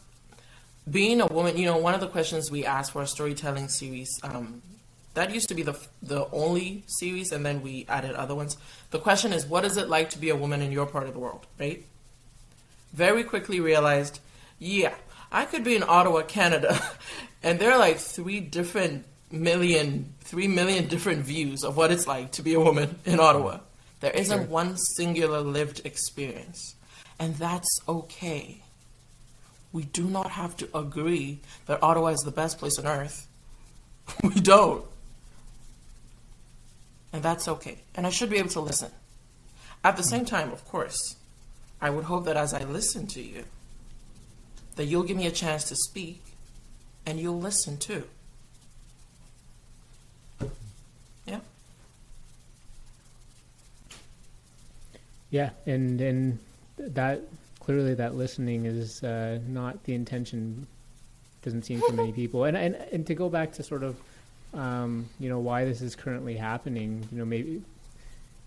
[0.90, 4.10] being a woman, you know, one of the questions we asked for a storytelling series,
[4.24, 4.62] um,
[5.14, 8.58] that used to be the the only series, and then we added other ones.
[8.92, 11.14] The question is, what is it like to be a woman in your part of
[11.14, 11.86] the world, right?
[12.94, 14.20] Very quickly realized,
[14.60, 14.96] yeah,
[15.32, 16.80] I could be in Ottawa, Canada,
[17.44, 22.32] and there are like three different million, three million different views of what it's like
[22.34, 23.60] to be a woman in Ottawa.
[24.00, 24.48] There isn't sure.
[24.48, 26.76] one singular lived experience,
[27.20, 28.64] and that's okay
[29.74, 33.28] we do not have to agree that Ottawa is the best place on earth.
[34.24, 34.86] we don't.
[37.12, 37.80] And that's okay.
[37.96, 38.92] And I should be able to listen.
[39.84, 41.16] At the same time, of course,
[41.82, 43.44] I would hope that as I listen to you,
[44.76, 46.24] that you'll give me a chance to speak
[47.06, 48.04] and you'll listen too.
[51.26, 51.40] Yeah.
[55.30, 56.40] Yeah, and and
[56.78, 57.22] that
[57.66, 60.68] clearly that listening is uh, not the intention.
[61.42, 62.46] Doesn't seem for many people.
[62.46, 63.98] And and and to go back to sort of,
[64.54, 67.08] um, you know, why this is currently happening.
[67.12, 67.62] You know, maybe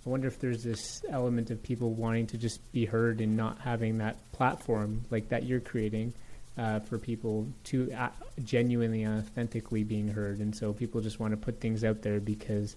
[0.06, 3.58] I wonder if there's this element of people wanting to just be heard and not
[3.58, 6.12] having that platform like that you're creating
[6.56, 8.10] uh, for people to uh,
[8.44, 10.38] genuinely and authentically being heard.
[10.38, 12.76] And so people just want to put things out there because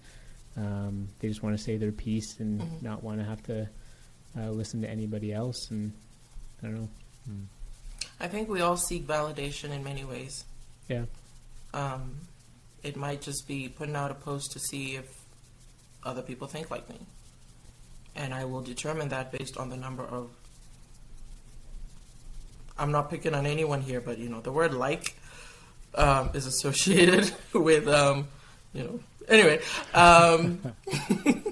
[0.58, 2.86] um, they just want to say their piece and mm-hmm.
[2.86, 3.70] not want to have to
[4.38, 5.70] uh, listen to anybody else.
[5.70, 5.94] And
[6.62, 6.90] I don't know.
[7.26, 7.44] Hmm.
[8.20, 10.44] I think we all seek validation in many ways.
[10.88, 11.04] Yeah.
[11.74, 12.16] Um,
[12.84, 15.06] it might just be putting out a post to see if
[16.04, 17.00] other people think like me.
[18.16, 20.30] And I will determine that based on the number of.
[22.78, 25.16] I'm not picking on anyone here, but you know, the word like
[25.96, 28.28] um, is associated with, um,
[28.74, 29.60] you know, anyway.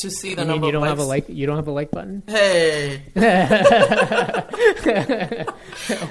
[0.00, 0.66] To see the you number.
[0.66, 1.28] you don't have a like.
[1.28, 2.22] You don't have a like button.
[2.28, 3.02] Hey.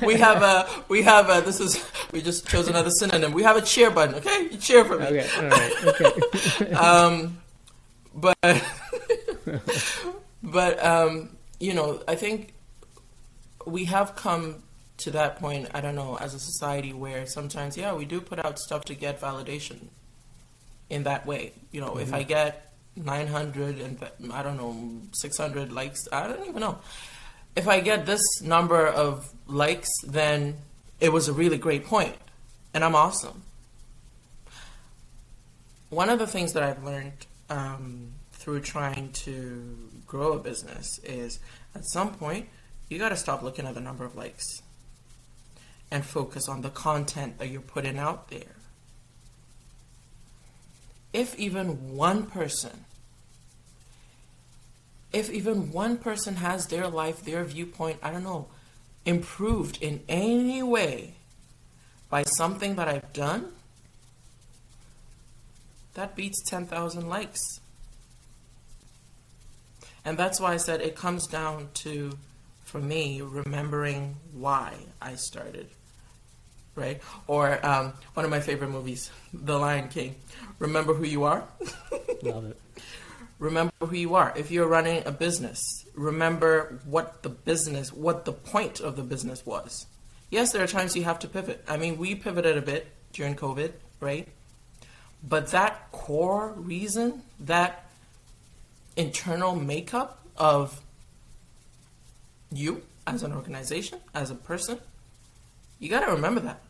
[0.05, 0.67] we have a.
[0.89, 1.39] We have a.
[1.41, 1.89] This is.
[2.11, 3.31] We just chose another synonym.
[3.31, 4.15] We have a cheer button.
[4.15, 5.05] Okay, you cheer for me.
[5.05, 5.29] Okay.
[5.37, 5.71] All right.
[5.85, 6.11] Okay.
[6.75, 7.37] um,
[8.13, 8.35] but.
[10.43, 12.53] but um, you know, I think
[13.65, 14.63] we have come
[14.97, 15.69] to that point.
[15.73, 18.95] I don't know, as a society, where sometimes, yeah, we do put out stuff to
[18.95, 19.87] get validation.
[20.89, 21.99] In that way, you know, mm-hmm.
[21.99, 22.66] if I get
[22.97, 23.97] 900 and
[24.33, 26.07] I don't know 600 likes.
[26.11, 26.79] I don't even know.
[27.55, 30.57] If I get this number of likes, then
[30.99, 32.15] it was a really great point,
[32.73, 33.43] and I'm awesome.
[35.89, 41.39] One of the things that I've learned um, through trying to grow a business is
[41.75, 42.47] at some point
[42.89, 44.61] you got to stop looking at the number of likes
[45.91, 48.55] and focus on the content that you're putting out there.
[51.13, 52.85] If even one person,
[55.13, 58.47] if even one person has their life, their viewpoint, I don't know,
[59.05, 61.13] improved in any way
[62.09, 63.53] by something that I've done,
[65.93, 67.41] that beats 10,000 likes.
[70.05, 72.17] And that's why I said it comes down to,
[72.63, 75.67] for me, remembering why I started.
[76.75, 77.01] Right?
[77.25, 80.15] Or um, one of my favorite movies, The Lion King.
[80.59, 81.43] Remember who you are?
[82.21, 82.61] Love it.
[83.39, 84.33] Remember who you are.
[84.35, 89.45] If you're running a business, remember what the business, what the point of the business
[89.45, 89.85] was.
[90.29, 91.63] Yes, there are times you have to pivot.
[91.67, 94.27] I mean, we pivoted a bit during COVID, right?
[95.27, 97.85] But that core reason, that
[98.95, 100.81] internal makeup of
[102.51, 104.79] you as an organization, as a person,
[105.79, 106.61] you got to remember that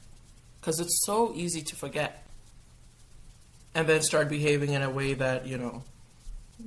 [0.60, 2.28] because it's so easy to forget
[3.74, 5.84] and then start behaving in a way that, you know,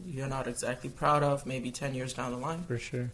[0.07, 2.65] you're not exactly proud of maybe 10 years down the line.
[2.65, 3.11] For sure.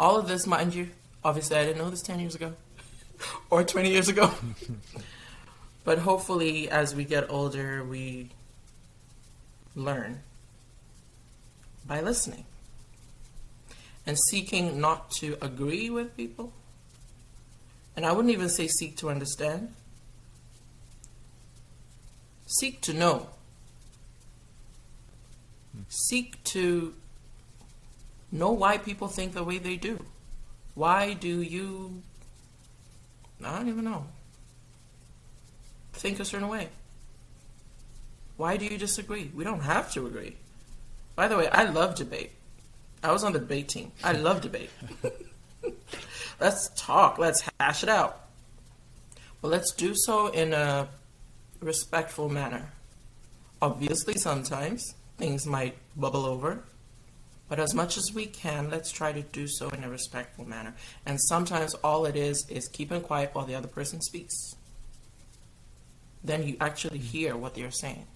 [0.00, 0.90] All of this, mind you,
[1.24, 2.54] obviously I didn't know this 10 years ago
[3.50, 4.30] or 20 years ago.
[5.84, 8.30] but hopefully, as we get older, we
[9.74, 10.20] learn
[11.86, 12.44] by listening
[14.06, 16.52] and seeking not to agree with people.
[17.96, 19.74] And I wouldn't even say seek to understand,
[22.46, 23.28] seek to know,
[25.88, 26.94] seek to
[28.30, 30.04] know why people think the way they do.
[30.74, 32.02] Why do you,
[33.44, 34.06] I don't even know,
[35.92, 36.68] think a certain way?
[38.36, 39.30] Why do you disagree?
[39.34, 40.36] We don't have to agree.
[41.16, 42.30] By the way, I love debate.
[43.02, 43.90] I was on the debate team.
[44.04, 44.70] I love debate.
[46.40, 47.18] let's talk.
[47.18, 48.28] Let's hash it out.
[49.42, 50.88] But let's do so in a
[51.60, 52.70] respectful manner.
[53.60, 56.64] Obviously, sometimes things might bubble over,
[57.48, 60.74] but as much as we can, let's try to do so in a respectful manner.
[61.04, 64.54] And sometimes all it is is keeping quiet while the other person speaks.
[66.22, 68.06] Then you actually hear what they're saying.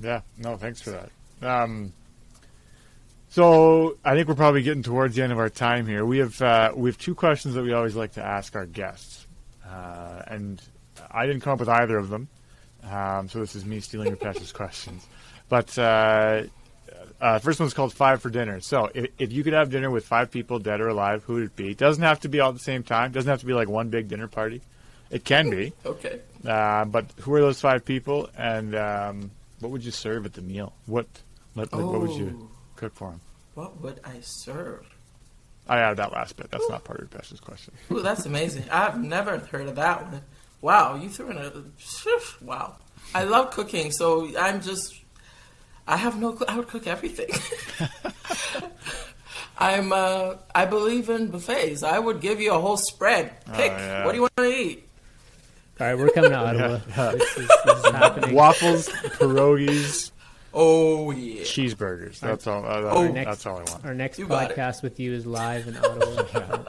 [0.00, 1.10] Yeah, no, thanks for that.
[1.42, 1.92] Um,
[3.30, 6.04] so I think we're probably getting towards the end of our time here.
[6.04, 9.26] We have uh, we have two questions that we always like to ask our guests,
[9.66, 10.60] uh, and
[11.10, 12.28] I didn't come up with either of them,
[12.90, 15.06] um, so this is me stealing Rupesh's questions.
[15.48, 16.42] But uh,
[17.20, 18.60] uh, first one's called Five for Dinner.
[18.60, 21.42] So if, if you could have dinner with five people, dead or alive, who would
[21.44, 21.70] it be?
[21.70, 23.10] It doesn't have to be all at the same time.
[23.10, 24.60] It doesn't have to be like one big dinner party.
[25.10, 25.72] It can be.
[25.84, 26.20] Okay.
[26.44, 29.30] Uh, but who are those five people, and um,
[29.60, 30.72] what would you serve at the meal?
[30.86, 31.06] What
[31.54, 32.48] what, what, what would you Oh.
[32.74, 33.20] cook for them?
[33.54, 34.84] What would I serve?
[35.68, 36.50] I added that last bit.
[36.50, 37.72] That's not part of Rupesh's question.
[37.90, 38.64] Ooh, that's amazing.
[38.70, 40.22] I've never heard of that one.
[40.66, 41.52] Wow, you threw in a
[42.42, 42.74] wow.
[43.14, 45.00] I love cooking, so I'm just
[45.86, 46.46] I have no clue.
[46.48, 47.28] I would cook everything.
[49.58, 51.84] I'm uh I believe in buffets.
[51.84, 53.44] I would give you a whole spread.
[53.52, 53.70] Pick.
[53.70, 54.04] yeah.
[54.04, 54.88] What do you want to eat?
[55.78, 56.78] All right, we're coming to Ottawa.
[57.12, 57.84] This, is, this
[58.26, 58.32] is.
[58.32, 60.10] Waffles, pierogies,
[60.52, 61.42] Oh yeah.
[61.42, 62.18] cheeseburgers.
[62.18, 62.64] That's all.
[62.66, 63.12] Uh, Oh.
[63.12, 63.84] that's all I want.
[63.84, 66.64] Our next You podcast with you is live in Ottawa.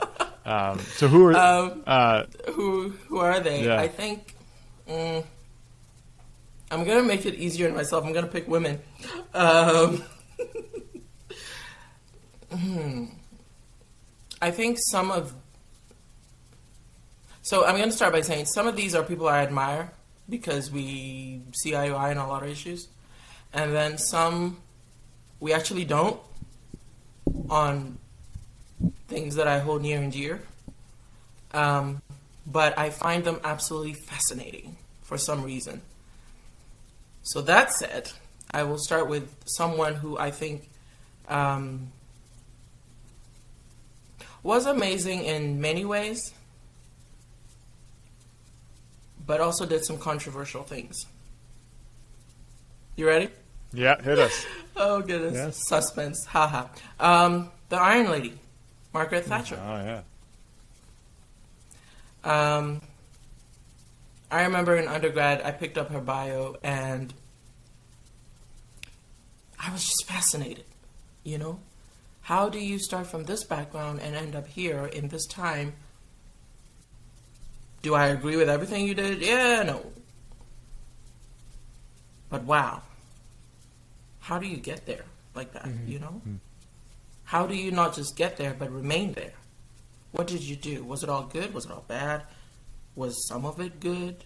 [0.47, 1.35] Um, so who are?
[1.35, 3.65] Um, uh, who who are they?
[3.65, 3.81] Yeah.
[3.81, 4.33] I think
[4.87, 5.21] mm,
[6.71, 8.05] I'm gonna make it easier on myself.
[8.05, 8.79] I'm gonna pick women.
[9.33, 10.03] Um,
[12.49, 13.05] hmm.
[14.41, 15.33] I think some of
[17.41, 19.91] so I'm gonna start by saying some of these are people I admire
[20.29, 22.87] because we see eye to eye on a lot of issues,
[23.51, 24.61] and then some
[25.41, 26.21] we actually don't
[27.49, 27.97] on
[29.07, 30.41] things that I hold near and dear.
[31.53, 32.01] Um,
[32.45, 35.81] but I find them absolutely fascinating for some reason.
[37.23, 38.11] So that said,
[38.51, 40.69] I will start with someone who I think
[41.27, 41.91] um,
[44.43, 46.33] was amazing in many ways,
[49.25, 51.05] but also did some controversial things.
[52.95, 53.29] You ready?
[53.73, 54.45] yeah, hit us.
[54.79, 55.67] Oh goodness, Yes.
[55.67, 56.67] suspense, haha.
[56.99, 58.37] Um, the Iron Lady,
[58.93, 59.59] Margaret mm, Thatcher.
[59.61, 60.01] Oh yeah.
[62.23, 62.81] Um,
[64.29, 67.13] I remember in undergrad, I picked up her bio and
[69.59, 70.65] I was just fascinated.
[71.23, 71.59] You know,
[72.21, 75.73] how do you start from this background and end up here in this time?
[77.81, 79.21] Do I agree with everything you did?
[79.21, 79.85] Yeah, no.
[82.29, 82.81] But wow,
[84.19, 85.05] how do you get there
[85.35, 85.63] like that?
[85.63, 85.87] Mm-hmm.
[85.87, 86.35] You know, mm-hmm.
[87.27, 89.33] How do you not just get there but remain there?
[90.11, 90.85] What did you do?
[90.85, 91.53] Was it all good?
[91.53, 92.23] Was it all bad?
[92.95, 94.23] Was some of it good?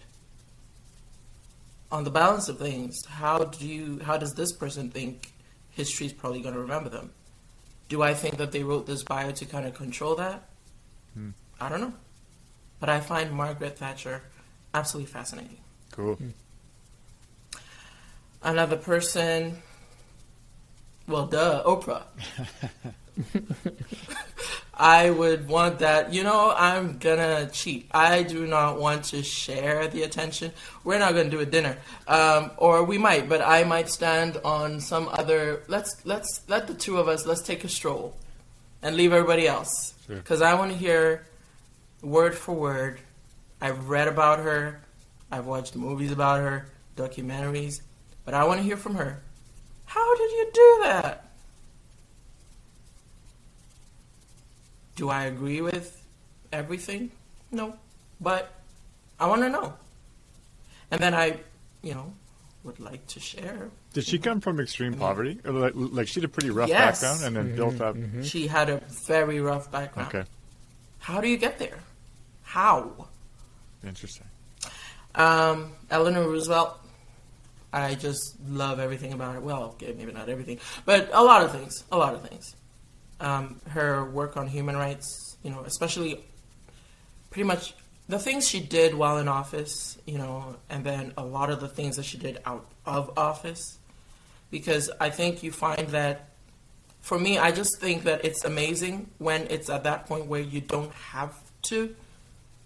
[1.91, 3.99] On the balance of things, how do you?
[4.03, 5.33] How does this person think
[5.71, 7.09] history's probably going to remember them?
[7.89, 10.47] Do I think that they wrote this bio to kind of control that?
[11.15, 11.31] Hmm.
[11.59, 11.93] I don't know.
[12.79, 14.21] But I find Margaret Thatcher
[14.75, 15.57] absolutely fascinating.
[15.91, 16.15] Cool.
[16.15, 16.29] Hmm.
[18.43, 19.57] Another person,
[21.11, 22.03] well, duh, Oprah.
[24.73, 26.11] I would want that.
[26.13, 27.87] You know, I'm gonna cheat.
[27.91, 30.51] I do not want to share the attention.
[30.83, 31.77] We're not gonna do a dinner,
[32.07, 35.63] um, or we might, but I might stand on some other.
[35.67, 37.25] Let's let's let the two of us.
[37.25, 38.15] Let's take a stroll,
[38.81, 40.15] and leave everybody else, Sure.
[40.15, 41.27] because I want to hear
[42.01, 42.99] word for word.
[43.61, 44.81] I've read about her.
[45.31, 46.65] I've watched movies about her,
[46.97, 47.81] documentaries,
[48.25, 49.21] but I want to hear from her.
[49.91, 51.25] How did you do that?
[54.95, 56.01] Do I agree with
[56.53, 57.11] everything?
[57.51, 57.75] No.
[58.21, 58.53] But
[59.19, 59.73] I want to know.
[60.91, 61.41] And then I,
[61.81, 62.13] you know,
[62.63, 63.69] would like to share.
[63.91, 65.39] Did she come from extreme poverty?
[65.43, 67.01] Or like, like she had a pretty rough Yes.
[67.01, 67.97] background and then built up.
[68.23, 68.77] She had a
[69.07, 70.15] very rough background.
[70.15, 70.29] Okay,
[70.99, 71.79] How do you get there?
[72.43, 73.07] How?
[73.85, 74.27] interesting.
[75.15, 76.77] Um, Eleanor Roosevelt.
[77.73, 79.41] I just love everything about it.
[79.41, 81.83] Well, okay, maybe not everything, but a lot of things.
[81.91, 82.55] A lot of things.
[83.19, 86.23] Um, her work on human rights, you know, especially
[87.29, 87.73] pretty much
[88.09, 91.67] the things she did while in office, you know, and then a lot of the
[91.67, 93.77] things that she did out of office.
[94.49, 96.29] Because I think you find that,
[96.99, 100.59] for me, I just think that it's amazing when it's at that point where you
[100.59, 101.33] don't have
[101.63, 101.95] to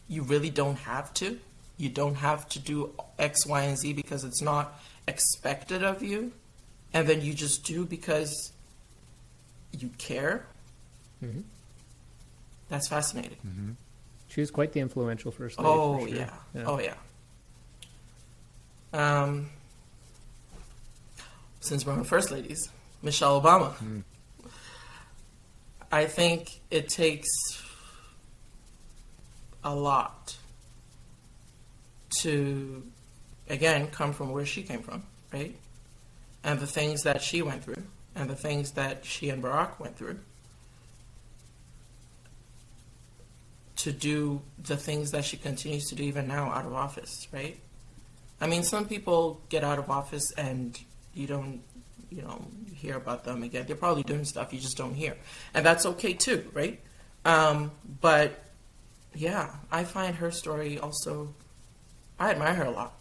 [0.07, 1.39] you really don't have to.
[1.77, 6.31] You don't have to do X, Y, and Z because it's not expected of you.
[6.93, 8.51] And then you just do because
[9.71, 10.45] you care.
[11.23, 11.43] Mhm.
[12.69, 13.75] That's fascinating.
[14.29, 15.69] She was quite the influential first lady.
[15.69, 16.17] Oh, for sure.
[16.17, 16.63] yeah.
[16.65, 16.95] Oh, yeah.
[18.93, 19.49] Um,
[21.59, 22.69] since we're on First Ladies,
[23.01, 24.03] Michelle Obama.
[25.91, 27.27] I think it takes
[29.63, 30.37] a lot
[32.21, 32.83] to,
[33.49, 35.03] again, come from where she came from,
[35.33, 35.55] right?
[36.43, 37.83] And the things that she went through,
[38.15, 40.19] and the things that she and Barack went through.
[43.85, 47.59] to do the things that she continues to do even now out of office, right?
[48.41, 50.75] I mean, some people get out of office and
[51.13, 51.61] you don't,
[52.09, 53.65] you know, hear about them again.
[53.67, 55.15] They're probably doing stuff you just don't hear,
[55.53, 56.79] and that's okay too, right?
[57.25, 58.43] Um, but
[59.13, 61.33] yeah, I find her story also.
[62.19, 62.93] I admire her a lot.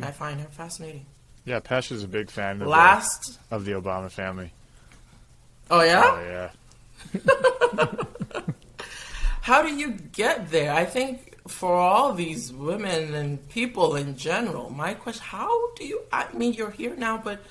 [0.00, 1.06] I find her fascinating.
[1.44, 4.52] Yeah, Pesh is a big fan of, the, Last, of the Obama family.
[5.70, 6.50] oh yeah, Oh yeah.
[9.40, 10.72] how do you get there?
[10.72, 16.02] I think for all these women and people in general, my question: How do you?
[16.12, 17.42] I mean, you're here now, but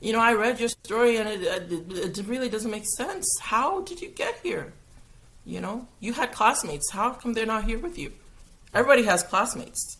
[0.00, 3.26] you know, I read your story and it, it, it really doesn't make sense.
[3.40, 4.72] How did you get here?
[5.46, 6.90] You know, you had classmates.
[6.90, 8.12] How come they're not here with you?
[8.72, 9.98] Everybody has classmates,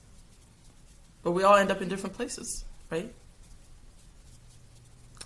[1.25, 3.13] but we all end up in different places, right?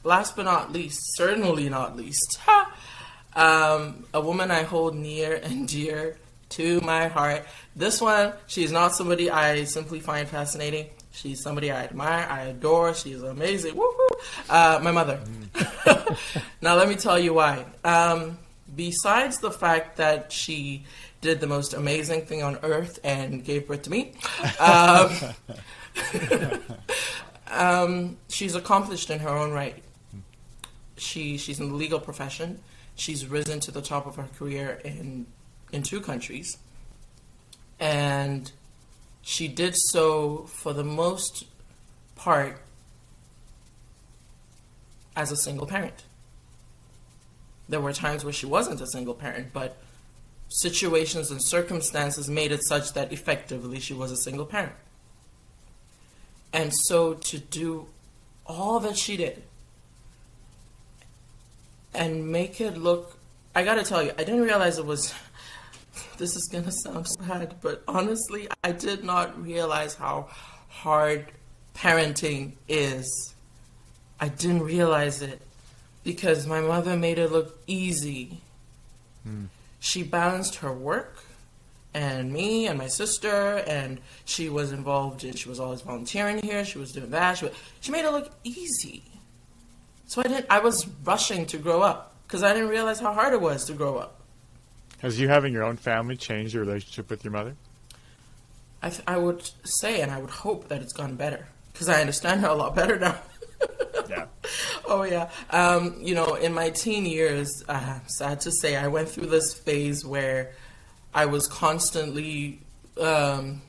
[0.04, 2.38] Last but not least, certainly not least,
[3.36, 6.16] um, a woman I hold near and dear
[6.50, 7.44] to my heart.
[7.76, 10.86] This one, she's not somebody I simply find fascinating.
[11.10, 12.94] She's somebody I admire, I adore.
[12.94, 13.74] She's amazing.
[13.74, 14.08] Woohoo!
[14.48, 15.20] Uh, my mother.
[16.62, 17.64] now, let me tell you why.
[17.82, 18.38] Um,
[18.76, 20.84] besides the fact that she
[21.20, 24.12] did the most amazing thing on earth and gave birth to me,
[24.60, 25.10] um,
[27.50, 29.82] um, she's accomplished in her own right.
[30.96, 32.60] She she's in the legal profession.
[32.94, 35.26] She's risen to the top of her career in
[35.72, 36.58] in two countries,
[37.78, 38.50] and
[39.22, 41.44] she did so for the most
[42.16, 42.60] part
[45.14, 46.04] as a single parent.
[47.68, 49.76] There were times where she wasn't a single parent, but
[50.48, 54.72] situations and circumstances made it such that effectively she was a single parent.
[56.52, 57.86] And so to do
[58.46, 59.42] all that she did
[61.94, 63.18] and make it look,
[63.54, 65.12] I gotta tell you, I didn't realize it was,
[66.18, 70.28] this is gonna sound sad, but honestly, I did not realize how
[70.68, 71.26] hard
[71.74, 73.34] parenting is.
[74.20, 75.40] I didn't realize it
[76.02, 78.40] because my mother made it look easy.
[79.22, 79.46] Hmm.
[79.80, 81.17] She balanced her work,
[81.94, 85.24] and me and my sister, and she was involved.
[85.24, 86.64] And she was always volunteering here.
[86.64, 87.38] She was doing that.
[87.38, 89.02] She, was, she made it look easy.
[90.06, 90.46] So I didn't.
[90.50, 93.72] I was rushing to grow up because I didn't realize how hard it was to
[93.72, 94.20] grow up.
[95.00, 97.54] Has you having your own family changed your relationship with your mother?
[98.82, 102.00] I, th- I would say and I would hope that it's gone better because I
[102.00, 103.18] understand her a lot better now.
[104.08, 104.26] yeah.
[104.90, 105.28] Oh yeah.
[105.50, 109.52] Um, you know, in my teen years, uh, sad to say, I went through this
[109.52, 110.52] phase where
[111.18, 112.60] I was constantly,
[112.96, 113.60] um,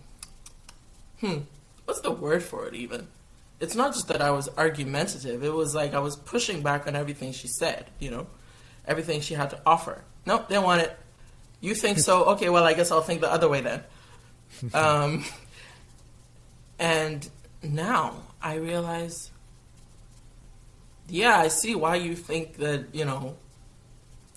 [1.20, 1.40] hmm,
[1.86, 3.08] what's the word for it even?
[3.60, 5.44] It's not just that I was argumentative.
[5.44, 7.88] It was like I was pushing back on everything she said.
[7.98, 8.28] You know,
[8.86, 10.04] everything she had to offer.
[10.28, 10.96] Nope, they want it.
[11.60, 12.24] You think so?
[12.34, 13.84] Okay, well, I guess I'll think the other way then.
[14.72, 15.26] Um,
[16.78, 17.28] and
[17.64, 18.14] now
[18.44, 19.32] I realize,
[21.08, 23.38] yeah, I see why you think that, you know,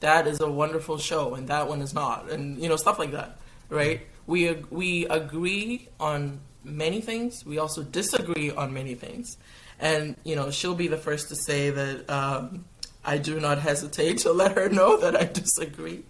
[0.02, 3.12] that is a wonderful show and that one is not, and, you know, stuff like
[3.12, 3.38] that,
[3.68, 4.02] right?
[4.26, 9.38] We, we agree on many things, we also disagree on many things.
[9.80, 12.66] And, you know, she'll be the first to say that um,
[13.04, 16.04] I do not hesitate to let her know that I disagree.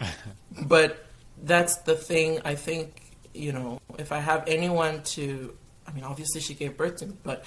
[0.66, 1.06] but
[1.42, 5.56] that's the thing I think, you know, if I have anyone to,
[5.86, 7.44] I mean, obviously she gave birth to me, but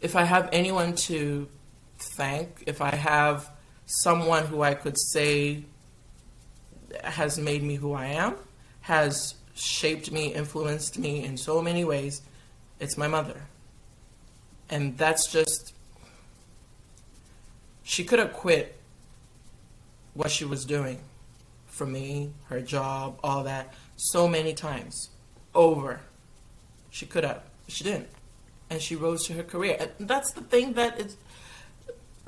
[0.00, 1.48] if I have anyone to
[1.98, 3.50] thank, if I have
[3.86, 5.62] someone who I could say
[7.02, 8.36] has made me who I am,
[8.82, 12.22] has shaped me, influenced me in so many ways,
[12.78, 13.40] it's my mother.
[14.68, 15.72] And that's just,
[17.82, 18.76] she could have quit
[20.14, 20.98] what she was doing
[21.66, 25.10] for me, her job, all that, so many times
[25.54, 26.00] over.
[26.90, 28.08] She could have, she didn't.
[28.68, 29.76] And she rose to her career.
[29.98, 31.16] And that's the thing that is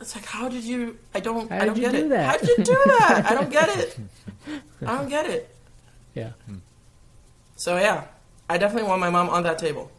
[0.00, 2.08] it's like how did you I don't How I don't you get do it.
[2.10, 2.26] that?
[2.26, 3.26] How did you do that?
[3.30, 3.98] I don't get it.
[4.86, 5.54] I don't get it.
[6.14, 6.30] Yeah.
[7.56, 8.04] So yeah,
[8.48, 9.90] I definitely want my mom on that table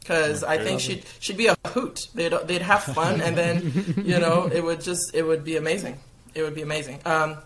[0.00, 2.08] because I think she'd she'd be a hoot.
[2.14, 5.98] They'd they'd have fun, and then you know it would just it would be amazing.
[6.34, 7.00] It would be amazing.
[7.04, 7.36] Um,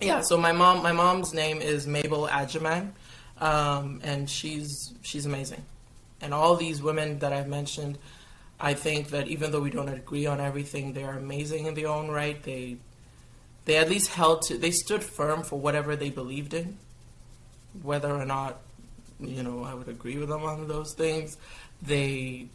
[0.00, 0.20] yeah.
[0.22, 2.92] So my mom my mom's name is Mabel Adjaman,
[3.40, 5.64] um, and she's she's amazing.
[6.20, 7.98] And all these women that I've mentioned,
[8.64, 11.88] I think that even though we don't agree on everything, they are amazing in their
[11.88, 12.40] own right.
[12.40, 12.76] They
[13.64, 16.78] they at least held to they stood firm for whatever they believed in,
[17.82, 18.60] whether or not
[19.18, 21.36] you know I would agree with them on those things.
[21.82, 22.46] They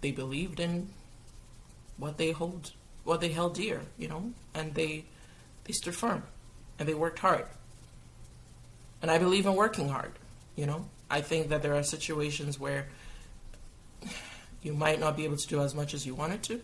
[0.00, 0.88] they believed in
[1.98, 2.72] what they hold
[3.04, 5.04] what they held dear, you know, and they
[5.64, 6.24] they stood firm
[6.80, 7.46] and they worked hard.
[9.00, 10.12] And I believe in working hard,
[10.56, 10.86] you know.
[11.08, 12.88] I think that there are situations where
[14.62, 16.60] you might not be able to do as much as you wanted to,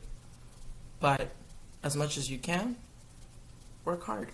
[1.00, 1.30] but
[1.82, 2.76] as much as you can,
[3.84, 4.30] work hard.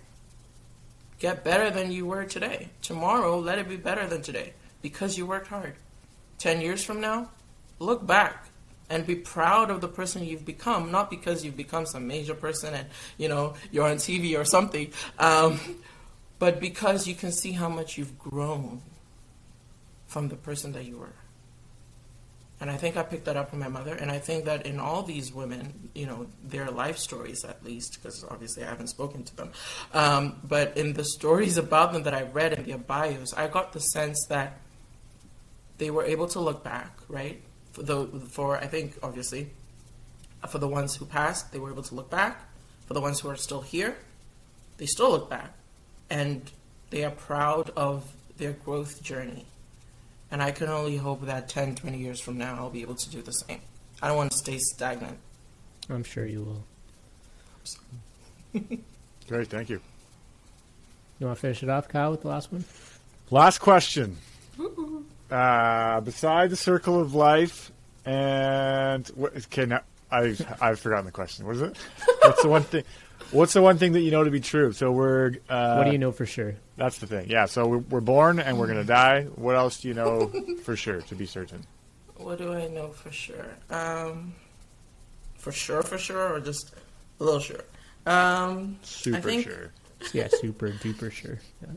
[1.19, 2.69] Get better than you were today.
[2.81, 5.75] Tomorrow, let it be better than today because you worked hard.
[6.39, 7.29] 10 years from now,
[7.79, 8.47] look back
[8.89, 12.73] and be proud of the person you've become, not because you've become some major person
[12.73, 12.87] and,
[13.17, 15.59] you know, you're on TV or something, um,
[16.37, 18.81] but because you can see how much you've grown
[20.07, 21.13] from the person that you were.
[22.65, 23.93] And I think I picked that up from my mother.
[23.93, 27.99] And I think that in all these women, you know, their life stories at least,
[28.01, 29.51] because obviously I haven't spoken to them,
[29.93, 33.73] um, but in the stories about them that I read in their bios, I got
[33.73, 34.57] the sense that
[35.77, 37.39] they were able to look back, right?
[37.73, 39.51] For the for I think obviously
[40.49, 42.49] for the ones who passed, they were able to look back.
[42.87, 43.95] For the ones who are still here,
[44.77, 45.53] they still look back,
[46.09, 46.51] and
[46.89, 49.45] they are proud of their growth journey.
[50.31, 53.09] And I can only hope that 10, 20 years from now, I'll be able to
[53.09, 53.61] do the same.
[54.01, 55.17] I don't want to stay stagnant.
[55.89, 56.63] I'm sure you
[58.53, 58.61] will.
[59.27, 59.79] Great, thank you.
[61.19, 62.65] You want to finish it off, Kyle, with the last one?
[63.31, 64.17] Last question.
[65.29, 67.71] Uh, beside the circle of life,
[68.05, 69.81] and what, okay, now
[70.11, 71.45] I've I've forgotten the question.
[71.45, 71.77] What is it?
[72.21, 72.83] What's the one thing?
[73.31, 74.71] What's the one thing that you know to be true?
[74.71, 75.33] So we're.
[75.49, 76.55] Uh, what do you know for sure?
[76.77, 77.29] That's the thing.
[77.29, 77.45] Yeah.
[77.45, 79.23] So we're, we're born and we're gonna die.
[79.35, 80.31] What else do you know
[80.63, 81.65] for sure to be certain?
[82.17, 83.45] What do I know for sure?
[83.69, 84.33] Um,
[85.37, 86.73] for sure, for sure, or just
[87.19, 87.61] a little sure?
[88.05, 89.71] Um, Super think- sure.
[90.13, 91.39] Yeah, super duper sure.
[91.61, 91.69] Yeah.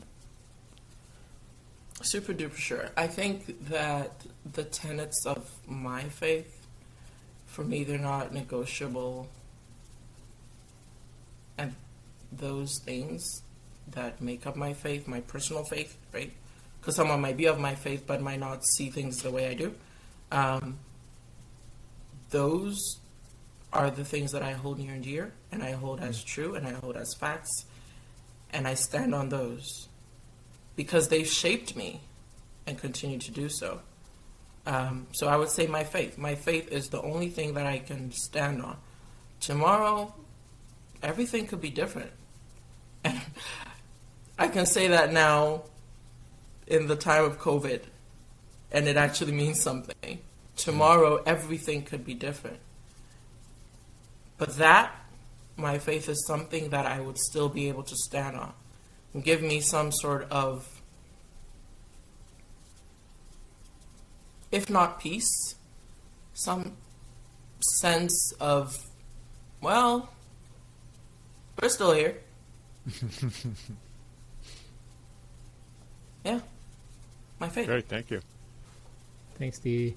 [2.01, 2.89] Super duper sure.
[2.95, 4.11] I think that
[4.53, 6.65] the tenets of my faith,
[7.47, 9.27] for me, they're not negotiable.
[12.31, 13.41] Those things
[13.91, 16.31] that make up my faith, my personal faith, right?
[16.79, 19.53] Because someone might be of my faith but might not see things the way I
[19.53, 19.73] do.
[20.31, 20.79] Um,
[22.29, 22.99] those
[23.73, 26.67] are the things that I hold near and dear, and I hold as true, and
[26.67, 27.65] I hold as facts,
[28.51, 29.87] and I stand on those
[30.75, 32.01] because they've shaped me
[32.65, 33.81] and continue to do so.
[34.65, 36.17] Um, so I would say my faith.
[36.17, 38.77] My faith is the only thing that I can stand on.
[39.39, 40.13] Tomorrow,
[41.01, 42.11] everything could be different.
[43.05, 45.63] I can say that now
[46.67, 47.81] in the time of COVID,
[48.71, 50.19] and it actually means something.
[50.55, 52.59] Tomorrow, everything could be different.
[54.37, 54.95] But that,
[55.57, 58.53] my faith, is something that I would still be able to stand on
[59.13, 60.79] and give me some sort of
[64.51, 65.55] if not peace,
[66.33, 66.75] some
[67.59, 68.75] sense of,
[69.61, 70.09] well,
[71.61, 72.17] we're still here.
[76.25, 76.39] yeah,
[77.39, 77.67] my faith.
[77.67, 78.21] Great, thank you.
[79.37, 79.95] Thanks, Dee.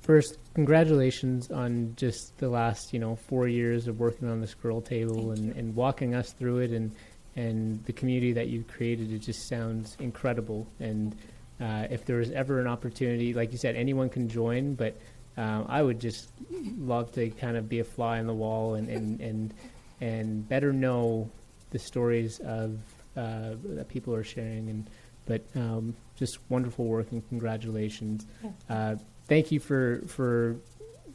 [0.00, 4.80] First, congratulations on just the last, you know, four years of working on this girl
[4.80, 6.94] table and, and walking us through it and
[7.36, 9.12] and the community that you've created.
[9.12, 10.66] It just sounds incredible.
[10.80, 11.14] And
[11.60, 14.96] uh, if there was ever an opportunity, like you said, anyone can join, but
[15.36, 16.30] um, I would just
[16.78, 19.54] love to kind of be a fly on the wall and and and,
[20.00, 21.30] and better know
[21.70, 22.78] the stories of
[23.16, 24.68] uh, that people are sharing.
[24.70, 24.90] And
[25.26, 28.26] but um, just wonderful work and congratulations.
[28.68, 28.96] Uh,
[29.26, 30.56] thank you for for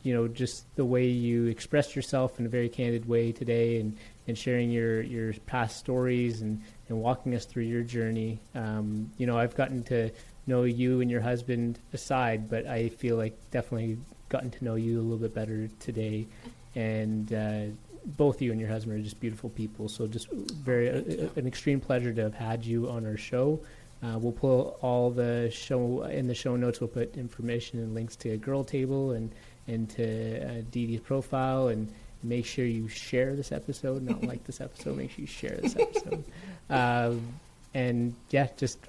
[0.03, 3.97] you know just the way you expressed yourself in a very candid way today and
[4.27, 8.39] and sharing your your past stories and and walking us through your journey.
[8.53, 10.11] Um, you know, I've gotten to
[10.45, 13.97] know you and your husband aside, but I feel like definitely
[14.29, 16.27] gotten to know you a little bit better today.
[16.75, 17.65] And uh,
[18.05, 19.89] both you and your husband are just beautiful people.
[19.89, 23.59] So just very uh, an extreme pleasure to have had you on our show.
[24.03, 26.81] Uh, we'll pull all the show in the show notes.
[26.81, 29.31] We'll put information and links to Girl Table and
[29.67, 34.03] and to uh, Dee Dee's profile and make sure you share this episode.
[34.03, 34.97] Not like this episode.
[34.97, 36.23] Make sure you share this episode.
[36.69, 37.33] Um,
[37.73, 38.79] and yeah, just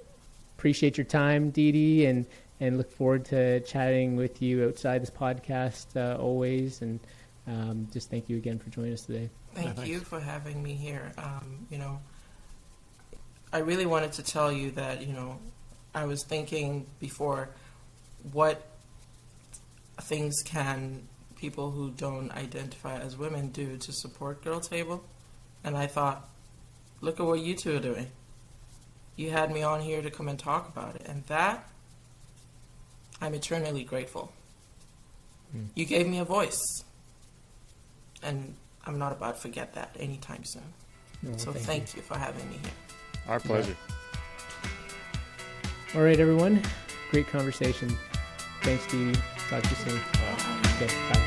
[0.57, 2.25] appreciate your time, Dee Dee, and
[2.61, 6.81] and look forward to chatting with you outside this podcast uh, always.
[6.83, 7.01] And
[7.47, 9.31] um, just thank you again for joining us today.
[9.55, 11.13] Thank Yeah, you for having me here.
[11.19, 12.01] Um, you know,
[13.53, 15.39] I really wanted to tell you that, you know,
[15.95, 17.51] I was thinking before
[18.33, 18.67] what
[20.01, 21.07] things can
[21.37, 25.05] people who don't identify as women do to support Girl Table.
[25.63, 26.29] And I thought,
[27.01, 28.07] look at what you two are doing.
[29.17, 31.03] You had me on here to come and talk about it.
[31.07, 31.69] And that,
[33.21, 34.33] I'm eternally grateful.
[35.55, 35.69] Mm.
[35.75, 36.61] You gave me a voice.
[38.25, 38.55] And
[38.87, 40.63] I'm not about to forget that anytime soon.
[41.23, 42.03] No, So thank, you.
[42.03, 42.73] for having me here.
[43.29, 43.77] Our pleasure.
[45.95, 46.61] All right, everyone.
[47.11, 47.97] Great conversation.
[48.63, 49.21] Thanks, Dee Dee.
[49.49, 50.01] Talk to you soon.
[50.77, 51.21] Okay, bye.